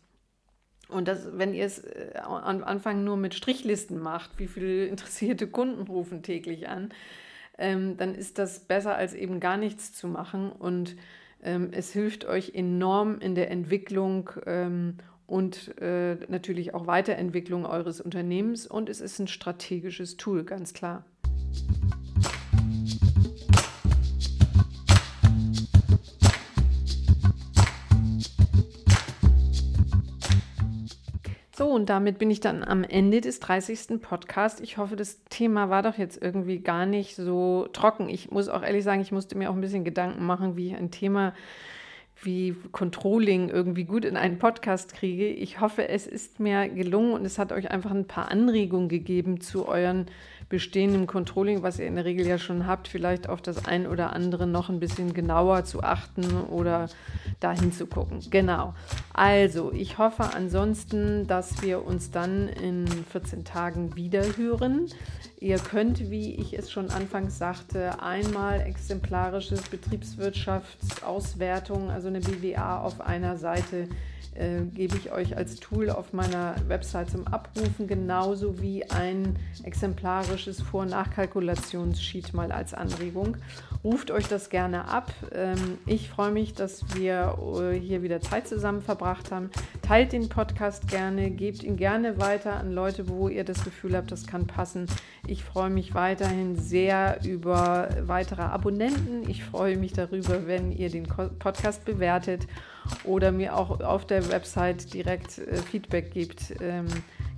und 0.90 1.08
das, 1.08 1.38
wenn 1.38 1.54
ihr 1.54 1.66
es 1.66 1.80
äh, 1.80 2.14
am 2.22 2.64
Anfang 2.64 3.04
nur 3.04 3.18
mit 3.18 3.34
Strichlisten 3.34 4.00
macht, 4.00 4.32
wie 4.38 4.48
viele 4.48 4.86
interessierte 4.88 5.48
Kunden 5.48 5.82
rufen 5.82 6.24
täglich 6.24 6.70
an, 6.70 6.94
ähm, 7.58 7.98
dann 7.98 8.16
ist 8.16 8.40
das 8.40 8.60
besser 8.62 8.96
als 8.96 9.14
eben 9.14 9.40
gar 9.40 9.58
nichts 9.58 9.94
zu 9.94 10.08
machen. 10.08 10.52
Und 10.52 10.96
ähm, 11.42 11.70
es 11.72 11.92
hilft 11.92 12.26
euch 12.26 12.56
enorm 12.56 13.20
in 13.20 13.36
der 13.36 13.52
Entwicklung 13.52 14.30
ähm, 14.46 14.98
und 15.28 15.78
äh, 15.80 16.16
natürlich 16.28 16.74
auch 16.74 16.88
Weiterentwicklung 16.88 17.66
eures 17.66 18.02
Unternehmens. 18.02 18.68
Und 18.68 18.90
es 18.90 19.02
ist 19.02 19.20
ein 19.20 19.28
strategisches 19.28 20.18
Tool, 20.18 20.44
ganz 20.44 20.74
klar. 20.74 21.06
Und 31.74 31.90
damit 31.90 32.20
bin 32.20 32.32
ich 32.32 32.40
dann 32.40 32.64
am 32.64 32.84
Ende 32.84 33.22
des 33.22 33.40
30. 33.40 34.02
Podcasts. 34.02 34.62
Ich 34.62 34.78
hoffe, 34.78 34.96
das 34.96 35.24
Thema 35.26 35.70
war 35.70 35.84
doch 35.84 35.98
jetzt 35.98 36.22
irgendwie 36.22 36.60
gar 36.60 36.86
nicht 36.86 37.16
so 37.16 37.68
trocken. 37.74 38.10
Ich 38.10 38.32
muss 38.32 38.50
auch 38.50 38.64
ehrlich 38.64 38.84
sagen, 38.84 39.02
ich 39.02 39.12
musste 39.12 39.38
mir 39.38 39.50
auch 39.50 39.56
ein 39.56 39.62
bisschen 39.62 39.84
Gedanken 39.84 40.26
machen, 40.26 40.56
wie 40.56 40.68
ich 40.68 40.76
ein 40.76 40.92
Thema 40.92 41.34
wie 42.26 42.56
Controlling 42.72 43.50
irgendwie 43.50 43.84
gut 43.84 44.06
in 44.06 44.18
einen 44.18 44.40
Podcast 44.40 44.94
kriege. 44.94 45.28
Ich 45.28 45.60
hoffe, 45.60 45.90
es 45.90 46.08
ist 46.08 46.40
mir 46.40 46.70
gelungen 46.70 47.14
und 47.14 47.26
es 47.26 47.38
hat 47.38 47.52
euch 47.52 47.70
einfach 47.72 47.92
ein 47.92 48.08
paar 48.08 48.32
Anregungen 48.32 48.90
gegeben 48.90 49.42
zu 49.42 49.68
euren 49.68 50.08
bestehenden 50.50 51.08
Controlling, 51.08 51.64
was 51.64 51.80
ihr 51.80 51.88
in 51.88 51.96
der 51.96 52.04
Regel 52.06 52.28
ja 52.28 52.38
schon 52.38 52.68
habt, 52.68 52.88
vielleicht 52.88 53.28
auf 53.30 53.42
das 53.42 53.66
ein 53.66 53.88
oder 53.88 54.14
andere 54.14 54.46
noch 54.48 54.70
ein 54.70 54.80
bisschen 54.80 55.14
genauer 55.14 55.66
zu 55.66 55.84
achten 55.84 56.26
oder 56.50 56.88
dahin 57.40 57.72
zu 57.72 57.88
gucken. 57.88 58.20
Genau. 58.30 58.76
Also, 59.14 59.72
ich 59.72 59.98
hoffe 59.98 60.34
ansonsten, 60.34 61.26
dass 61.28 61.62
wir 61.62 61.86
uns 61.86 62.12
dann 62.12 62.50
in 62.50 62.86
14 63.12 63.46
Tagen 63.46 63.96
wieder 63.96 64.24
hören. 64.38 64.88
Ihr 65.40 65.60
könnt, 65.60 66.10
wie 66.10 66.34
ich 66.36 66.58
es 66.58 66.72
schon 66.72 66.90
anfangs 66.90 67.38
sagte, 67.38 68.02
einmal 68.02 68.62
exemplarisches 68.62 69.62
Betriebswirtschaftsauswertung, 69.64 71.90
also 71.90 72.08
eine 72.08 72.22
BWA 72.22 72.80
auf 72.80 73.02
einer 73.02 73.36
Seite 73.38 73.90
äh, 74.36 74.62
gebe 74.74 74.98
ich 74.98 75.12
euch 75.12 75.38
als 75.38 75.58
Tool 75.58 75.90
auf 75.90 76.14
meiner 76.14 76.56
Website 76.68 77.12
zum 77.12 77.28
Abrufen, 77.28 77.88
genauso 77.88 78.62
wie 78.62 78.90
ein 78.90 79.36
exemplarisches 79.64 80.43
Vor- 80.52 80.82
und 80.82 80.90
Nachkalkulationssheet 80.90 82.34
mal 82.34 82.52
als 82.52 82.74
Anregung. 82.74 83.38
Ruft 83.84 84.12
euch 84.12 84.28
das 84.28 84.50
gerne 84.50 84.86
ab. 84.88 85.12
Ähm, 85.34 85.78
ich 85.86 86.10
freue 86.10 86.32
mich, 86.32 86.54
dass 86.54 86.96
wir 86.96 87.38
äh, 87.60 87.80
hier 87.80 88.02
wieder 88.02 88.22
Zeit 88.22 88.48
zusammen 88.48 88.82
verbracht 88.82 89.32
haben. 89.32 89.50
Teilt 89.82 90.14
den 90.14 90.30
Podcast 90.30 90.88
gerne, 90.88 91.32
gebt 91.32 91.64
ihn 91.64 91.78
gerne 91.78 92.20
weiter 92.20 92.56
an 92.56 92.72
Leute, 92.72 93.10
wo 93.10 93.28
ihr 93.28 93.44
das 93.44 93.64
Gefühl 93.64 93.96
habt, 93.96 94.12
das 94.12 94.28
kann 94.28 94.48
passen. 94.48 94.88
Ich 95.28 95.44
freue 95.44 95.70
mich 95.70 95.94
weiterhin 95.94 96.58
sehr 96.58 97.20
über 97.26 97.90
weitere 98.02 98.42
Abonnenten. 98.42 99.30
Ich 99.30 99.44
freue 99.44 99.78
mich 99.78 99.94
darüber, 99.94 100.48
wenn 100.48 100.72
ihr 100.72 100.90
den 100.90 101.08
Podcast 101.08 101.86
bewertet 101.86 102.48
oder 103.04 103.32
mir 103.32 103.56
auch 103.56 103.80
auf 103.82 104.06
der 104.06 104.30
Website 104.32 104.94
direkt 104.94 105.38
äh, 105.38 105.58
Feedback 105.58 106.12
gibt. 106.12 106.54
Ähm, 106.62 106.88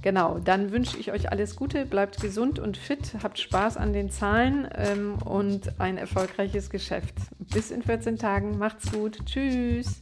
genau, 0.02 0.40
dann 0.40 0.72
wünsche 0.72 0.98
ich 0.98 1.12
euch 1.12 1.32
alles 1.32 1.56
Gute, 1.56 1.86
bleibt 1.86 2.22
gesund 2.22 2.60
und 2.60 2.78
fit, 2.78 3.14
habt 3.22 3.40
Spaß 3.40 3.78
an 3.78 3.94
den 3.94 4.10
Zahlen 4.10 4.68
ähm, 4.76 5.16
und 5.24 5.80
ein 5.80 5.98
erfolgreiches 5.98 6.70
Geschäft. 6.70 7.16
Bis 7.54 7.72
in 7.72 7.82
14 7.82 8.18
Tagen, 8.18 8.58
macht's 8.58 8.92
gut, 8.92 9.26
tschüss. 9.26 10.02